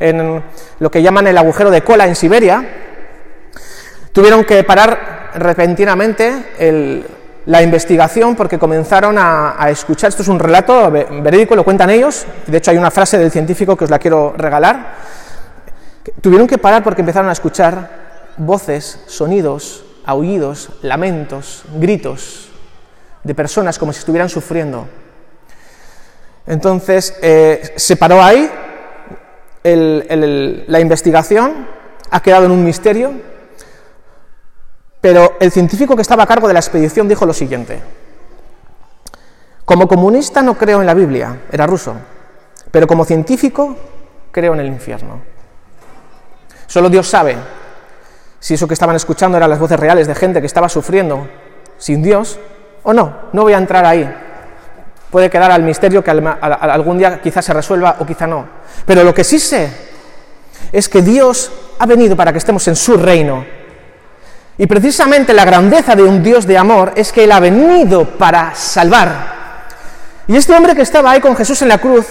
[0.00, 0.42] en
[0.78, 2.66] lo que llaman el agujero de cola en Siberia,
[4.12, 7.04] tuvieron que parar repentinamente el,
[7.46, 12.58] la investigación porque comenzaron a, escuchar, esto es un relato verídico, lo cuentan ellos, de
[12.58, 14.94] hecho hay una frase del científico que os la quiero regalar,
[16.20, 22.48] tuvieron que parar porque empezaron a escuchar voces, sonidos, aullidos, lamentos, gritos
[23.22, 24.86] de personas como si estuvieran sufriendo.
[26.46, 28.50] Entonces eh, se paró ahí,
[29.62, 31.66] la investigación
[32.10, 33.12] ha quedado en un misterio,
[35.06, 37.80] pero el científico que estaba a cargo de la expedición dijo lo siguiente.
[39.64, 41.94] Como comunista no creo en la Biblia, era ruso,
[42.72, 43.76] pero como científico
[44.32, 45.20] creo en el infierno.
[46.66, 47.36] Solo Dios sabe
[48.40, 51.28] si eso que estaban escuchando eran las voces reales de gente que estaba sufriendo
[51.78, 52.40] sin Dios
[52.82, 53.28] o no.
[53.32, 54.12] No voy a entrar ahí.
[55.08, 58.44] Puede quedar al misterio que algún día quizás se resuelva o quizá no.
[58.84, 59.70] Pero lo que sí sé
[60.72, 63.54] es que Dios ha venido para que estemos en su reino
[64.58, 68.54] y precisamente la grandeza de un Dios de amor es que Él ha venido para
[68.54, 69.36] salvar.
[70.28, 72.06] Y este hombre que estaba ahí con Jesús en la cruz,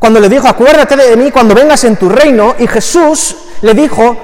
[0.00, 4.16] cuando le dijo, acuérdate de mí cuando vengas en tu reino, y Jesús le dijo,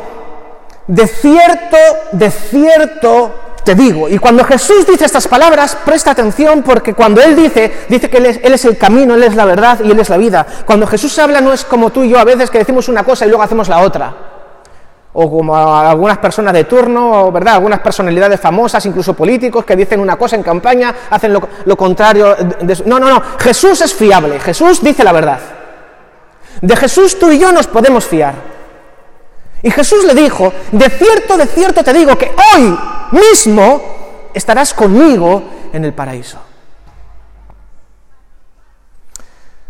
[0.89, 1.77] de cierto,
[2.13, 4.09] de cierto te digo.
[4.09, 8.27] Y cuando Jesús dice estas palabras, presta atención porque cuando Él dice, dice que él
[8.27, 10.47] es, él es, el camino, Él es la verdad y Él es la vida.
[10.67, 13.25] Cuando Jesús habla no es como tú y yo a veces que decimos una cosa
[13.25, 14.34] y luego hacemos la otra
[15.17, 17.55] o como algunas personas de turno, ¿verdad?
[17.55, 22.37] algunas personalidades famosas, incluso políticos, que dicen una cosa en campaña, hacen lo, contrario.
[22.85, 25.39] no, no, no, Jesús es fiable, Jesús dice la verdad.
[26.61, 28.35] De Jesús tú y yo nos podemos fiar.
[29.63, 32.77] Y Jesús le dijo, de cierto, de cierto te digo que hoy
[33.13, 36.39] mismo estarás conmigo en el paraíso.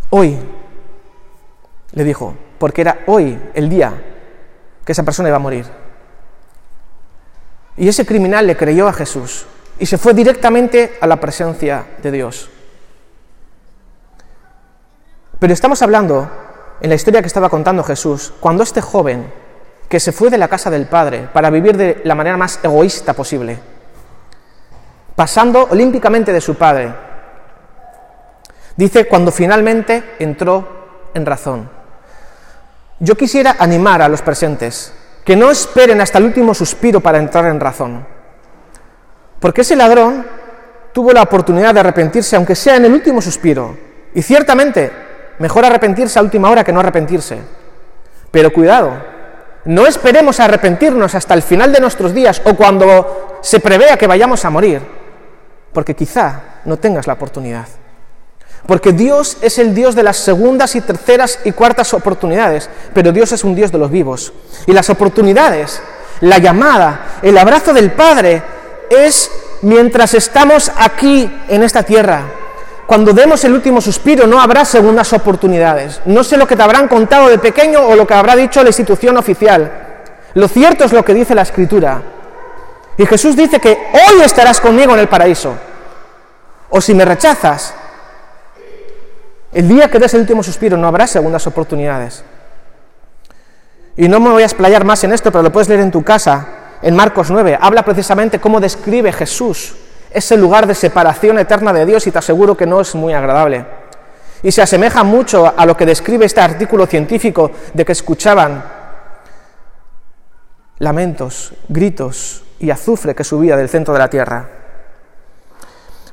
[0.09, 0.39] Hoy,
[1.93, 3.93] le dijo, porque era hoy el día
[4.85, 5.67] que esa persona iba a morir.
[7.77, 9.47] Y ese criminal le creyó a Jesús
[9.79, 12.51] y se fue directamente a la presencia de Dios.
[15.39, 16.31] Pero estamos hablando,
[16.81, 19.31] en la historia que estaba contando Jesús, cuando este joven,
[19.89, 23.13] que se fue de la casa del Padre para vivir de la manera más egoísta
[23.13, 23.59] posible,
[25.17, 26.95] pasando olímpicamente de su Padre,
[28.77, 31.74] dice cuando finalmente entró en razón.
[33.01, 34.93] Yo quisiera animar a los presentes
[35.25, 38.07] que no esperen hasta el último suspiro para entrar en razón.
[39.41, 40.25] Porque ese ladrón
[40.93, 43.77] tuvo la oportunidad de arrepentirse, aunque sea en el último suspiro.
[44.15, 44.93] Y ciertamente,
[45.39, 47.39] mejor arrepentirse a última hora que no arrepentirse.
[48.31, 48.93] Pero cuidado,
[49.65, 54.07] no esperemos a arrepentirnos hasta el final de nuestros días o cuando se prevea que
[54.07, 54.83] vayamos a morir,
[55.73, 57.67] porque quizá no tengas la oportunidad.
[58.67, 63.33] Porque Dios es el Dios de las segundas y terceras y cuartas oportunidades, pero Dios
[63.33, 64.33] es un Dios de los vivos.
[64.67, 65.83] Y las oportunidades,
[66.21, 68.43] la llamada, el abrazo del Padre
[68.91, 69.31] es
[69.63, 72.23] mientras estamos aquí en esta tierra.
[72.87, 76.03] cuando demos el último suspiro no habrá segundas oportunidades.
[76.05, 78.69] No sé lo que te habrán contado de pequeño o lo que habrá dicho la
[78.69, 79.73] institución oficial.
[80.35, 82.03] Lo cierto es lo que dice la Escritura.
[82.99, 85.55] Y Jesús dice que hoy estarás conmigo en el paraíso.
[86.69, 87.73] O si me rechazas,
[89.55, 92.25] el día que des el último suspiro no habrá segundas oportunidades.
[93.97, 96.03] Y no me voy a explayar más en esto, pero lo puedes leer en tu
[96.03, 96.47] casa,
[96.83, 97.57] en Marcos 9.
[97.61, 99.77] Habla precisamente cómo describe Jesús
[100.11, 103.65] ese lugar de separación eterna de Dios y te aseguro que no es muy agradable.
[104.43, 108.65] Y se asemeja mucho a lo que describe este artículo científico de que escuchaban
[110.79, 114.49] lamentos, gritos y azufre que subía del centro de la Tierra.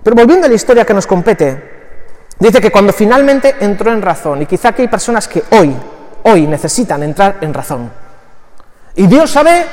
[0.03, 1.70] Pero volviendo a la historia que nos compete,
[2.47, 5.75] dice que cuando finalmente entró en razón, y quizá aquí hay personas que hoy,
[6.23, 7.91] hoy necesitan entrar en razón,
[8.95, 9.65] y Dios sabe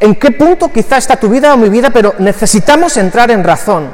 [0.00, 3.88] en qué punto quizá está tu vida o mi vida, pero necesitamos entrar en razón.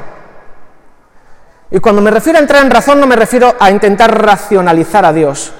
[1.70, 5.12] Y cuando me refiero a entrar en razón no me refiero a intentar racionalizar a
[5.12, 5.53] Dios,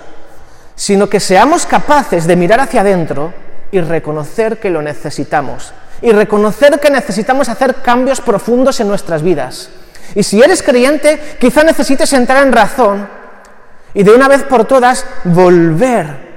[0.75, 3.35] sino que seamos capaces de mirar hacia adentro
[3.71, 9.69] y reconocer que lo necesitamos, y reconocer que necesitamos hacer cambios profundos en nuestras vidas.
[10.15, 13.09] Y si eres creyente, quizá necesites entrar en razón
[13.95, 16.29] y de una vez por todas volver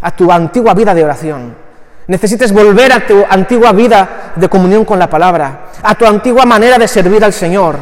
[0.00, 1.62] a tu antigua vida de oración,
[2.06, 6.76] Necesites volver a tu antigua vida de comunión con la palabra, a tu antigua manera
[6.76, 7.76] de servir al Señor,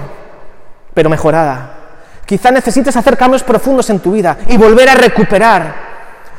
[0.93, 1.77] pero mejorada.
[2.27, 5.75] Quizá necesites hacer cambios profundos en tu vida y volver a recuperar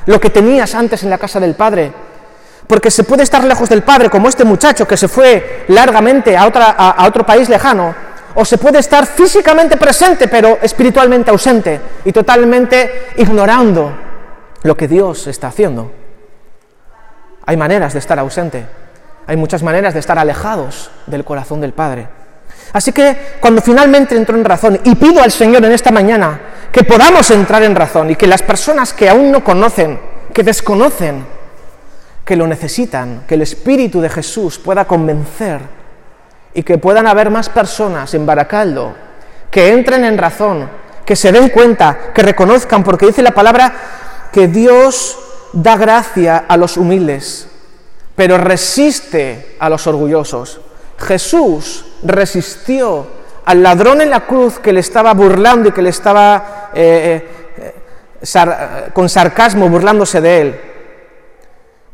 [0.06, 1.92] lo que tenías antes en la casa del Padre.
[2.68, 6.44] Porque se puede estar lejos del Padre, como este muchacho que se fue largamente a,
[6.44, 7.94] a otro país lejano,
[8.36, 13.92] o se puede estar físicamente presente, pero espiritualmente ausente y totalmente ignorando
[14.64, 15.92] lo que Dios está haciendo.
[17.46, 18.66] Hay maneras de estar ausente,
[19.28, 22.08] hay muchas maneras de estar alejados del corazón del Padre.
[22.74, 26.40] Así que cuando finalmente entro en razón y pido al Señor en esta mañana
[26.72, 30.00] que podamos entrar en razón y que las personas que aún no conocen,
[30.34, 31.26] que desconocen,
[32.24, 35.81] que lo necesitan, que el Espíritu de Jesús pueda convencer
[36.54, 38.94] y que puedan haber más personas en Baracaldo
[39.50, 40.70] que entren en razón,
[41.06, 43.74] que se den cuenta, que reconozcan, porque dice la palabra
[44.32, 45.20] que Dios
[45.52, 47.50] da gracia a los humildes,
[48.16, 50.62] pero resiste a los orgullosos.
[50.98, 53.08] Jesús resistió
[53.44, 57.28] al ladrón en la cruz que le estaba burlando y que le estaba eh,
[57.58, 60.62] eh, con sarcasmo burlándose de él,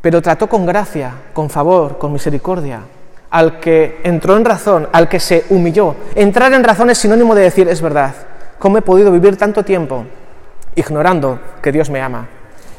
[0.00, 2.82] pero trató con gracia, con favor, con misericordia
[3.30, 5.94] al que entró en razón, al que se humilló.
[6.14, 8.14] Entrar en razón es sinónimo de decir, es verdad,
[8.58, 10.04] ¿cómo he podido vivir tanto tiempo
[10.74, 12.28] ignorando que Dios me ama?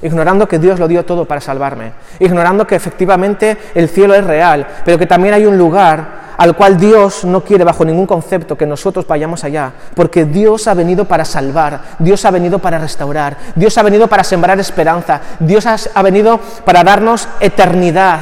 [0.01, 4.65] ignorando que Dios lo dio todo para salvarme, ignorando que efectivamente el cielo es real,
[4.85, 8.65] pero que también hay un lugar al cual Dios no quiere bajo ningún concepto que
[8.65, 13.77] nosotros vayamos allá, porque Dios ha venido para salvar, Dios ha venido para restaurar, Dios
[13.77, 18.21] ha venido para sembrar esperanza, Dios ha venido para darnos eternidad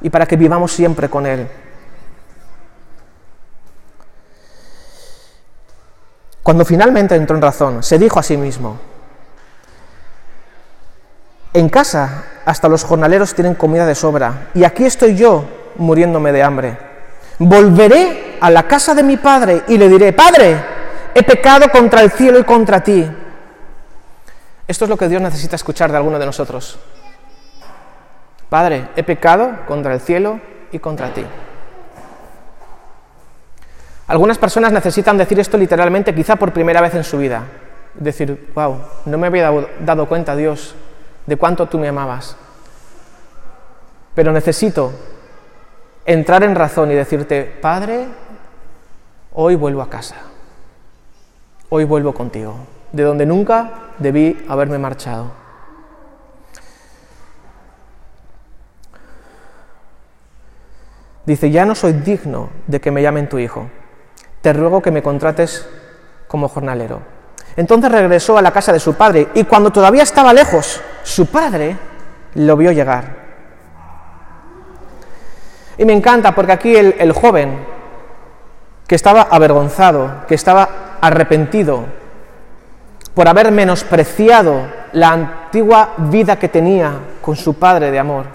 [0.00, 1.48] y para que vivamos siempre con Él.
[6.42, 8.78] Cuando finalmente entró en razón, se dijo a sí mismo,
[11.52, 15.44] en casa hasta los jornaleros tienen comida de sobra y aquí estoy yo
[15.76, 16.78] muriéndome de hambre.
[17.38, 20.56] Volveré a la casa de mi padre y le diré, Padre,
[21.14, 23.10] he pecado contra el cielo y contra ti.
[24.68, 26.78] Esto es lo que Dios necesita escuchar de alguno de nosotros.
[28.48, 30.40] Padre, he pecado contra el cielo
[30.72, 31.24] y contra ti.
[34.08, 37.44] Algunas personas necesitan decir esto literalmente, quizá por primera vez en su vida.
[37.94, 40.76] Decir, wow, no me había dado cuenta, Dios,
[41.26, 42.36] de cuánto tú me amabas.
[44.14, 44.92] Pero necesito
[46.04, 48.06] entrar en razón y decirte, Padre,
[49.32, 50.16] hoy vuelvo a casa.
[51.68, 52.54] Hoy vuelvo contigo,
[52.92, 55.45] de donde nunca debí haberme marchado.
[61.26, 63.68] Dice, ya no soy digno de que me llamen tu hijo.
[64.40, 65.68] Te ruego que me contrates
[66.28, 67.00] como jornalero.
[67.56, 71.76] Entonces regresó a la casa de su padre y cuando todavía estaba lejos, su padre
[72.34, 73.26] lo vio llegar.
[75.78, 77.58] Y me encanta porque aquí el, joven
[78.86, 81.84] que estaba avergonzado, que estaba arrepentido
[83.14, 88.26] por haber menospreciado la antigua vida que tenía con su padre de amor,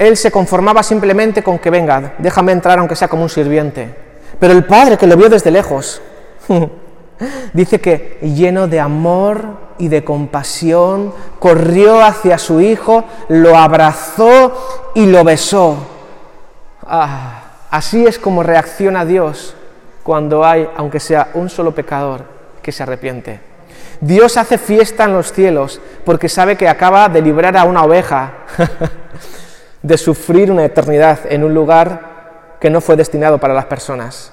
[0.00, 3.94] él se conformaba simplemente con que venga, déjame entrar aunque sea como un sirviente.
[4.38, 6.00] Pero el padre que lo vio desde lejos,
[7.52, 9.44] Dice que lleno de amor
[9.78, 15.76] y de compasión, corrió hacia su hijo, lo abrazó y lo besó.
[16.86, 19.54] Ah, así es como reacciona Dios
[20.02, 22.24] cuando hay, aunque sea un solo pecador,
[22.62, 23.40] que se arrepiente.
[24.00, 28.32] Dios hace fiesta en los cielos porque sabe que acaba de librar a una oveja
[29.82, 34.32] de sufrir una eternidad en un lugar que no fue destinado para las personas.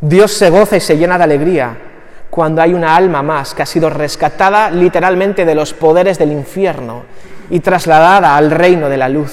[0.00, 1.76] Dios se goza y se llena de alegría
[2.30, 7.04] cuando hay una alma más que ha sido rescatada literalmente de los poderes del infierno
[7.50, 9.32] y trasladada al reino de la luz.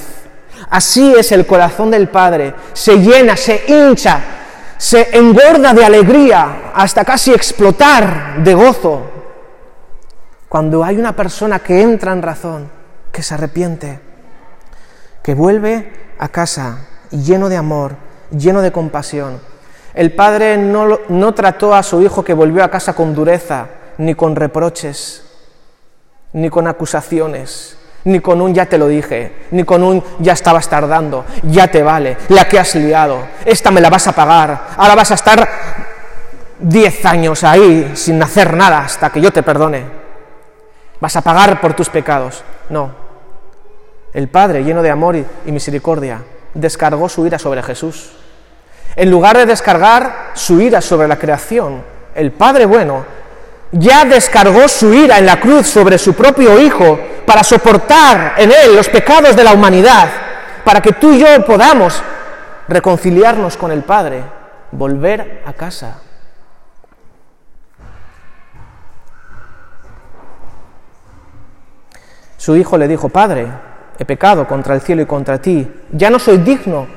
[0.69, 4.19] Así es el corazón del Padre, se llena, se hincha,
[4.77, 9.11] se engorda de alegría hasta casi explotar de gozo
[10.47, 12.71] cuando hay una persona que entra en razón,
[13.11, 13.99] que se arrepiente,
[15.25, 17.95] que vuelve a casa lleno de amor,
[18.29, 19.39] lleno de compasión.
[19.95, 23.65] El padre no, no trató a su hijo que volvió a casa con dureza,
[23.97, 25.23] ni con reproches,
[26.33, 30.69] ni con acusaciones, ni con un ya te lo dije, ni con un ya estabas
[30.69, 34.93] tardando, ya te vale, la que has liado, esta me la vas a pagar, ahora
[34.93, 35.49] vas a estar
[36.59, 40.05] diez años ahí sin hacer nada hasta que yo te perdone
[40.99, 42.43] vas a pagar por tus pecados.
[42.69, 43.04] No.
[44.15, 46.21] El Padre, lleno de amor y misericordia,
[46.53, 48.13] descargó su ira sobre Jesús.
[48.95, 51.83] En lugar de descargar su ira sobre la creación,
[52.15, 53.03] el Padre bueno
[53.73, 58.73] ya descargó su ira en la cruz sobre su propio Hijo para soportar en Él
[58.73, 60.07] los pecados de la humanidad,
[60.63, 62.01] para que tú y yo podamos
[62.69, 64.23] reconciliarnos con el Padre,
[64.71, 65.99] volver a casa.
[72.37, 73.47] Su hijo le dijo, Padre,
[73.97, 76.87] he pecado contra el cielo y contra ti, ya no soy digno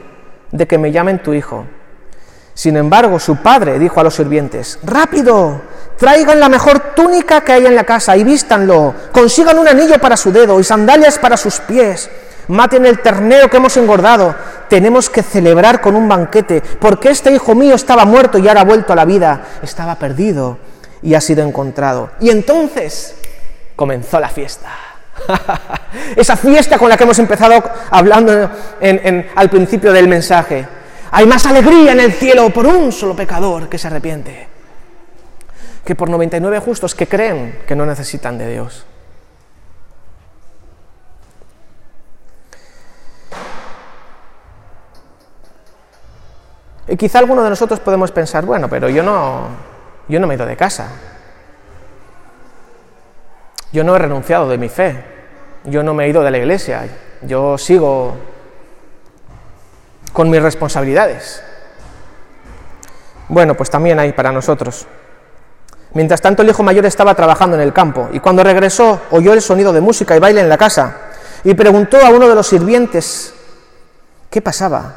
[0.50, 1.64] de que me llamen tu hijo.
[2.54, 5.60] Sin embargo, su padre dijo a los sirvientes, rápido,
[5.96, 10.16] traigan la mejor túnica que hay en la casa y vístanlo, consigan un anillo para
[10.16, 12.10] su dedo y sandalias para sus pies,
[12.48, 14.34] maten el ternero que hemos engordado,
[14.68, 18.64] tenemos que celebrar con un banquete, porque este hijo mío estaba muerto y ahora ha
[18.64, 20.58] vuelto a la vida, estaba perdido
[21.00, 22.10] y ha sido encontrado.
[22.18, 23.14] Y entonces
[23.76, 24.87] comenzó la fiesta.
[26.16, 28.50] Esa fiesta con la que hemos empezado hablando
[29.34, 30.66] al principio del mensaje.
[31.10, 34.48] Hay más alegría en el cielo por un solo pecador que se arrepiente
[35.88, 38.84] que por 99 justos que creen que no necesitan de Dios.
[46.88, 49.48] Y quizá alguno de nosotros podemos pensar, bueno, pero yo no,
[50.08, 50.88] yo no me he ido de casa.
[53.72, 55.04] Yo no he renunciado de mi fe,
[55.64, 56.88] yo no me he ido de la iglesia,
[57.22, 58.16] yo sigo
[60.12, 61.42] con mis responsabilidades.
[63.28, 64.86] Bueno, pues también hay para nosotros.
[65.92, 69.42] Mientras tanto, el hijo mayor estaba trabajando en el campo y cuando regresó oyó el
[69.42, 70.96] sonido de música y baile en la casa
[71.44, 73.34] y preguntó a uno de los sirvientes,
[74.30, 74.94] ¿qué pasaba?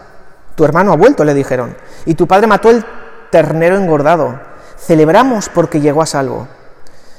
[0.56, 2.86] Tu hermano ha vuelto, le dijeron, y tu padre mató el
[3.30, 4.40] ternero engordado.
[4.78, 6.48] Celebramos porque llegó a salvo.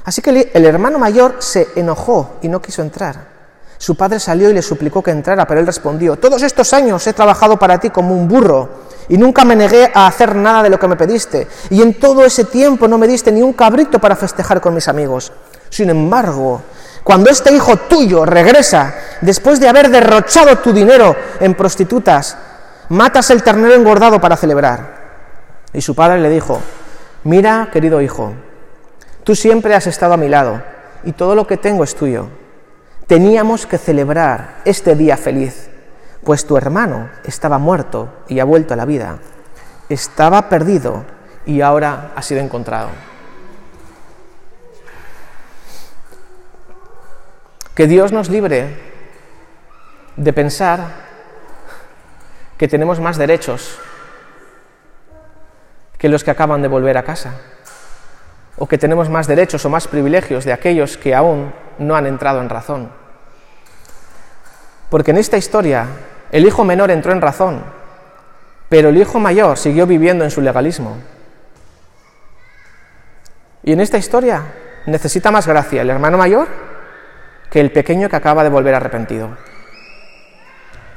[0.04, 3.32] Así que el hermano mayor se enojó y no quiso entrar.
[3.78, 7.12] Su padre salió y le suplicó que entrara, pero él respondió, todos estos años he
[7.12, 8.68] trabajado para ti como un burro
[9.08, 12.24] y nunca me negué a hacer nada de lo que me pediste, y en todo
[12.24, 15.32] ese tiempo no me diste ni un cabrito para festejar con mis amigos.
[15.68, 16.62] Sin embargo,
[17.02, 22.36] cuando este hijo tuyo regresa, después de haber derrochado tu dinero en prostitutas,
[22.88, 25.02] matas el ternero engordado para celebrar.
[25.72, 26.60] Y su padre le dijo,
[27.24, 28.32] mira, querido hijo,
[29.24, 30.62] Tú siempre has estado a mi lado
[31.04, 32.28] y todo lo que tengo es tuyo.
[33.06, 35.70] Teníamos que celebrar este día feliz,
[36.24, 39.18] pues tu hermano estaba muerto y ha vuelto a la vida.
[39.88, 41.04] Estaba perdido
[41.46, 42.88] y ahora ha sido encontrado.
[47.76, 48.76] Que Dios nos libre
[50.16, 51.12] de pensar
[52.58, 53.78] que tenemos más derechos
[55.96, 57.34] que los que acaban de volver a casa
[58.56, 62.40] o que tenemos más derechos o más privilegios de aquellos que aún no han entrado
[62.40, 62.90] en razón.
[64.90, 65.86] Porque en esta historia
[66.30, 67.62] el hijo menor entró en razón,
[68.68, 70.98] pero el hijo mayor siguió viviendo en su legalismo.
[73.62, 74.42] Y en esta historia
[74.86, 76.48] necesita más gracia el hermano mayor
[77.50, 79.36] que el pequeño que acaba de volver arrepentido.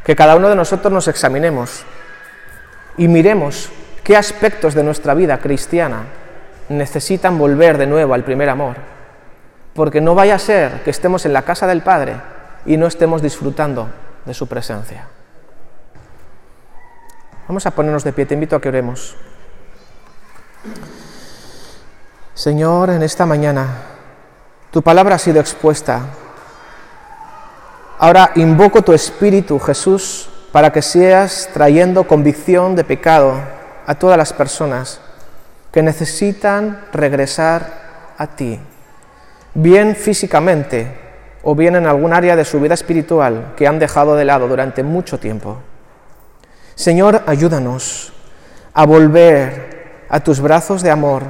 [0.03, 1.83] Que cada uno de nosotros nos examinemos
[2.97, 3.69] y miremos
[4.03, 6.03] qué aspectos de nuestra vida cristiana
[6.69, 8.77] necesitan volver de nuevo al primer amor,
[9.73, 12.15] porque no vaya a ser que estemos en la casa del Padre
[12.65, 13.89] y no estemos disfrutando
[14.25, 15.07] de su presencia.
[17.47, 19.15] Vamos a ponernos de pie, te invito a que oremos.
[22.33, 23.67] Señor, en esta mañana
[24.71, 26.01] tu palabra ha sido expuesta.
[27.99, 33.35] Ahora invoco tu Espíritu, Jesús, para que seas trayendo convicción de pecado
[33.85, 34.99] a todas las personas
[35.75, 38.57] que necesitan regresar a ti,
[39.53, 40.87] bien físicamente
[41.43, 44.83] o bien en algún área de su vida espiritual que han dejado de lado durante
[44.83, 45.57] mucho tiempo.
[46.75, 48.13] Señor, ayúdanos
[48.73, 51.23] a volver a tus brazos de amor,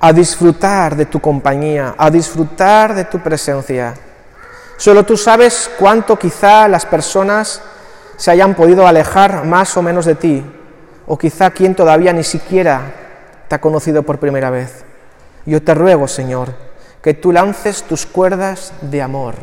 [0.00, 3.92] a disfrutar de tu compañía, a disfrutar de tu presencia.
[4.78, 7.60] Solo tú sabes cuánto quizá las personas
[8.16, 10.42] se hayan podido alejar más o menos de ti,
[11.06, 13.02] o quizá quien todavía ni siquiera
[13.60, 14.84] conocido por primera vez.
[15.46, 16.54] Yo te ruego, Señor,
[17.02, 19.34] que tú lances tus cuerdas de amor.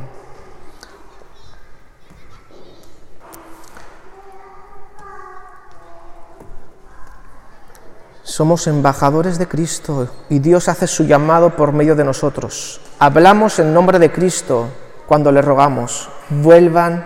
[8.23, 12.79] Somos embajadores de Cristo y Dios hace su llamado por medio de nosotros.
[12.99, 14.69] Hablamos en nombre de Cristo
[15.07, 17.03] cuando le rogamos, vuelvan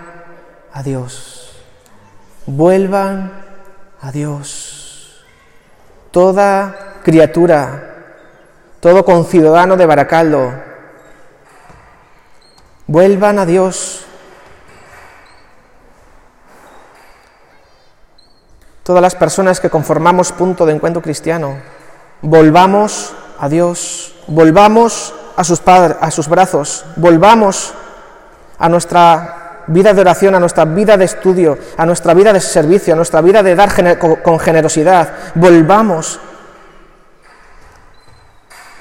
[0.74, 1.50] a Dios,
[2.46, 3.32] vuelvan
[4.02, 5.24] a Dios.
[6.12, 7.94] Toda criatura
[8.84, 10.52] todo conciudadano de Baracaldo,
[12.86, 14.04] vuelvan a Dios.
[18.84, 21.60] Todas las personas que conformamos punto de encuentro cristiano,
[22.22, 27.74] volvamos a Dios, volvamos a sus, padres, a sus brazos, volvamos
[28.60, 32.94] a nuestra vida de oración, a nuestra vida de estudio, a nuestra vida de servicio,
[32.94, 33.72] a nuestra vida de dar
[34.22, 36.20] con generosidad, volvamos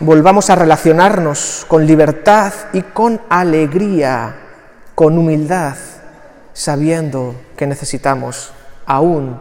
[0.02, 4.34] volvamos a relacionarnos con libertad y con alegría,
[4.94, 5.76] con humildad,
[6.52, 8.52] sabiendo que necesitamos,
[8.84, 9.38] aún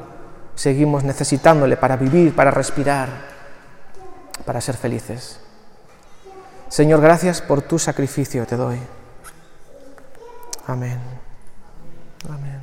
[0.55, 3.09] seguimos necesitándole para vivir, para respirar,
[4.45, 5.39] para ser felices.
[6.69, 8.79] Señor, gracias por tu sacrificio te doy.
[10.67, 10.99] Amén.
[12.29, 12.60] Amén.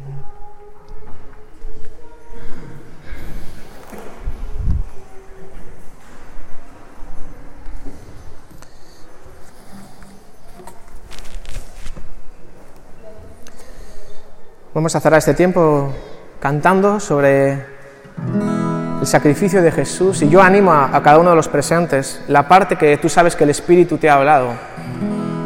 [14.78, 15.92] Vamos a cerrar este tiempo
[16.38, 17.54] cantando sobre
[19.00, 22.76] el sacrificio de Jesús y yo animo a, cada uno de los presentes la parte
[22.76, 24.52] que tú sabes que el Espíritu te ha hablado.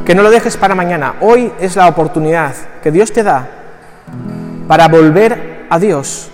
[0.04, 1.14] Que no lo dejes para mañana.
[1.22, 2.52] Hoy es la oportunidad
[2.82, 3.48] que Dios te da
[4.68, 6.28] para volver a Dios.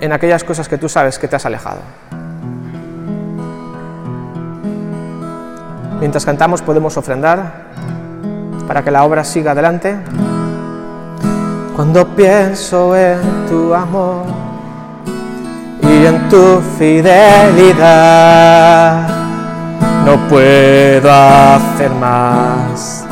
[0.00, 1.78] en aquellas cosas que tú sabes que te has alejado.
[6.00, 7.69] Mientras cantamos podemos ofrendar
[8.70, 9.96] para que la obra siga adelante.
[11.74, 13.18] Cuando pienso en
[13.48, 14.26] tu amor
[15.82, 17.08] y en tu fidelidad,
[20.06, 23.04] no puedo hacer más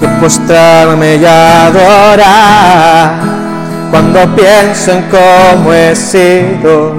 [0.00, 3.12] que postrarme y adorar.
[3.90, 6.94] Cuando pienso en cómo he sido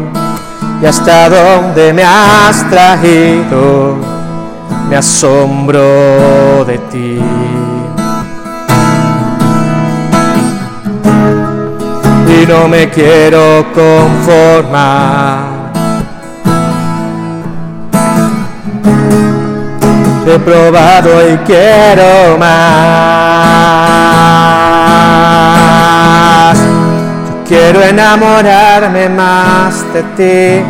[0.79, 3.97] y hasta dónde me has traído,
[4.87, 7.19] me asombro de ti.
[12.41, 15.59] Y no me quiero conformar.
[20.25, 23.09] He probado y quiero más.
[27.47, 30.63] quiero enamorarme más de ti.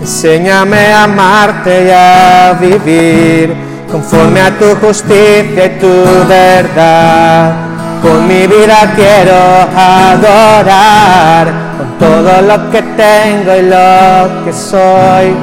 [0.00, 3.54] Enséñame a amarte y a vivir
[3.90, 7.73] conforme a tu justicia y tu verdad
[8.04, 9.40] con mi vida quiero
[9.74, 11.46] adorar,
[11.78, 15.34] con todo lo que tengo y lo que soy,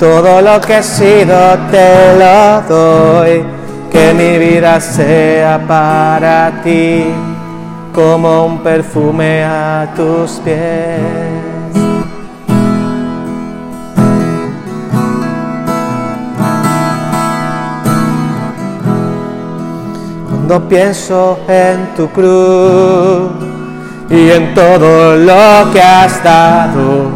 [0.00, 1.36] todo lo que he sido
[1.70, 3.44] te lo doy.
[3.92, 7.04] Que mi vida sea para ti
[7.94, 11.41] como un perfume a tus pies.
[20.44, 23.30] Cuando pienso en tu cruz
[24.10, 27.12] y en todo lo que has dado,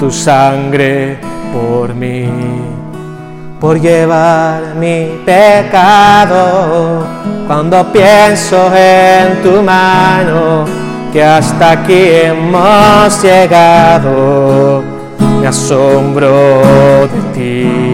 [0.00, 1.20] tu sangre
[1.52, 2.28] por mí,
[3.60, 7.06] por llevar mi pecado.
[7.46, 10.64] Cuando pienso en tu mano,
[11.12, 14.82] que hasta aquí hemos llegado,
[15.40, 16.62] me asombro
[17.12, 17.93] de ti.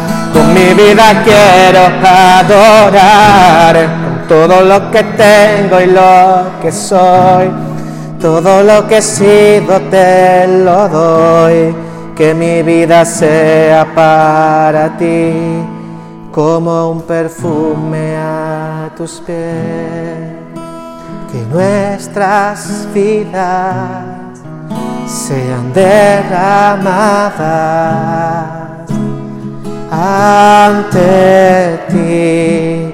[0.53, 7.49] Mi vida quiero adorar con todo lo que tengo y lo que soy.
[8.19, 11.75] Todo lo que he sido te lo doy,
[12.15, 15.63] que mi vida sea para ti
[16.31, 20.35] como un perfume a tus pies.
[21.31, 24.39] Que nuestras vidas
[25.07, 26.91] sean derramadas
[29.91, 32.91] ante ti,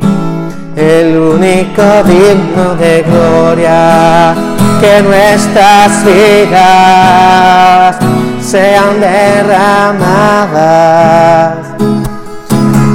[0.75, 4.35] el único digno de gloria.
[4.81, 7.97] Que nuestras vidas
[8.41, 9.97] sean derramadas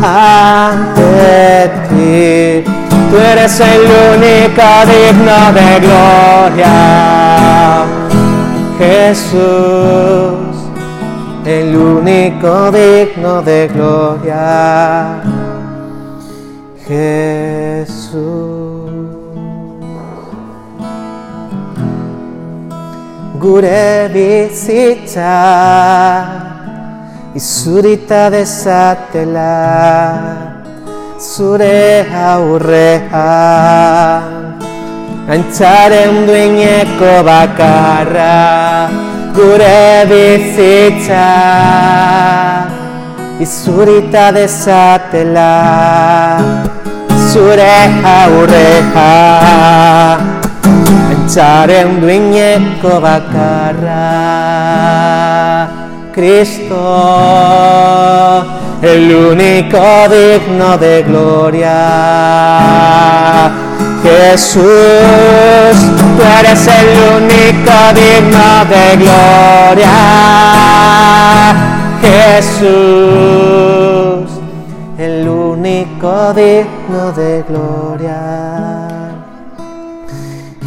[0.03, 2.65] ante ti.
[3.11, 3.83] Tú eres el
[4.15, 6.75] único digno de gloria,
[8.79, 10.52] Jesús,
[11.45, 15.21] el único digno de gloria,
[16.87, 18.63] Jesús.
[23.43, 25.35] Gure bizitza
[27.35, 29.59] Izurita dezatela
[31.19, 33.11] zure aurrean
[35.27, 41.29] Gantzaren duineko bakarra gure bizitza
[43.41, 45.53] Izurita dezatela
[47.33, 47.75] zure
[48.15, 48.93] aurrean
[51.09, 54.03] Gantzaren duineko bakarra
[56.13, 56.85] Cristo,
[58.83, 61.71] el único digno de gloria.
[64.03, 66.89] Jesús, tú eres el
[67.23, 69.95] único digno de gloria.
[72.03, 72.67] Jesús,
[74.99, 78.19] el único digno de gloria.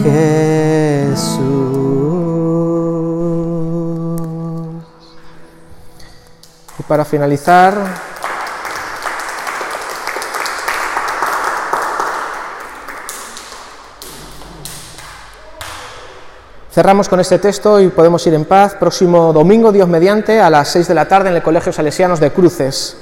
[0.02, 1.66] Jesús.
[6.88, 7.74] para finalizar,
[16.76, 18.74] cerramos con este texto y podemos ir en paz.
[18.74, 22.34] Próximo domingo, Dios mediante, a las 6 de la tarde en el Colegio Salesianos de
[22.34, 22.98] Cruces.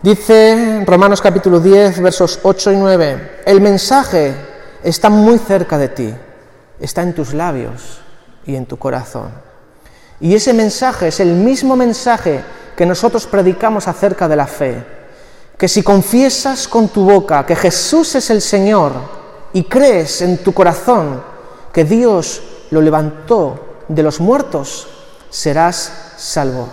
[0.00, 4.36] Dice Romanos capítulo 10, versos 8 y 9, el mensaje
[4.84, 6.14] está muy cerca de ti,
[6.78, 7.98] está en tus labios
[8.46, 9.32] y en tu corazón.
[10.20, 12.40] Y ese mensaje es el mismo mensaje
[12.76, 14.80] que nosotros predicamos acerca de la fe.
[15.58, 18.92] Que si confiesas con tu boca que Jesús es el Señor
[19.52, 21.33] y crees en tu corazón
[21.74, 24.86] que Dios lo levantó de los muertos,
[25.28, 26.68] serás salvo.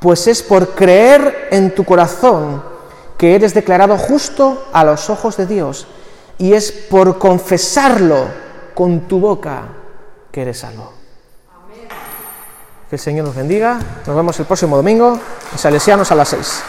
[0.00, 2.62] Pues es por creer en tu corazón
[3.16, 5.86] que eres declarado justo a los ojos de Dios
[6.36, 8.26] y es por confesarlo
[8.74, 9.62] con tu boca
[10.30, 10.92] que eres salvo.
[12.90, 13.78] Que el Señor nos bendiga.
[14.06, 15.18] Nos vemos el próximo domingo
[15.52, 16.62] en Salesianos a las 6.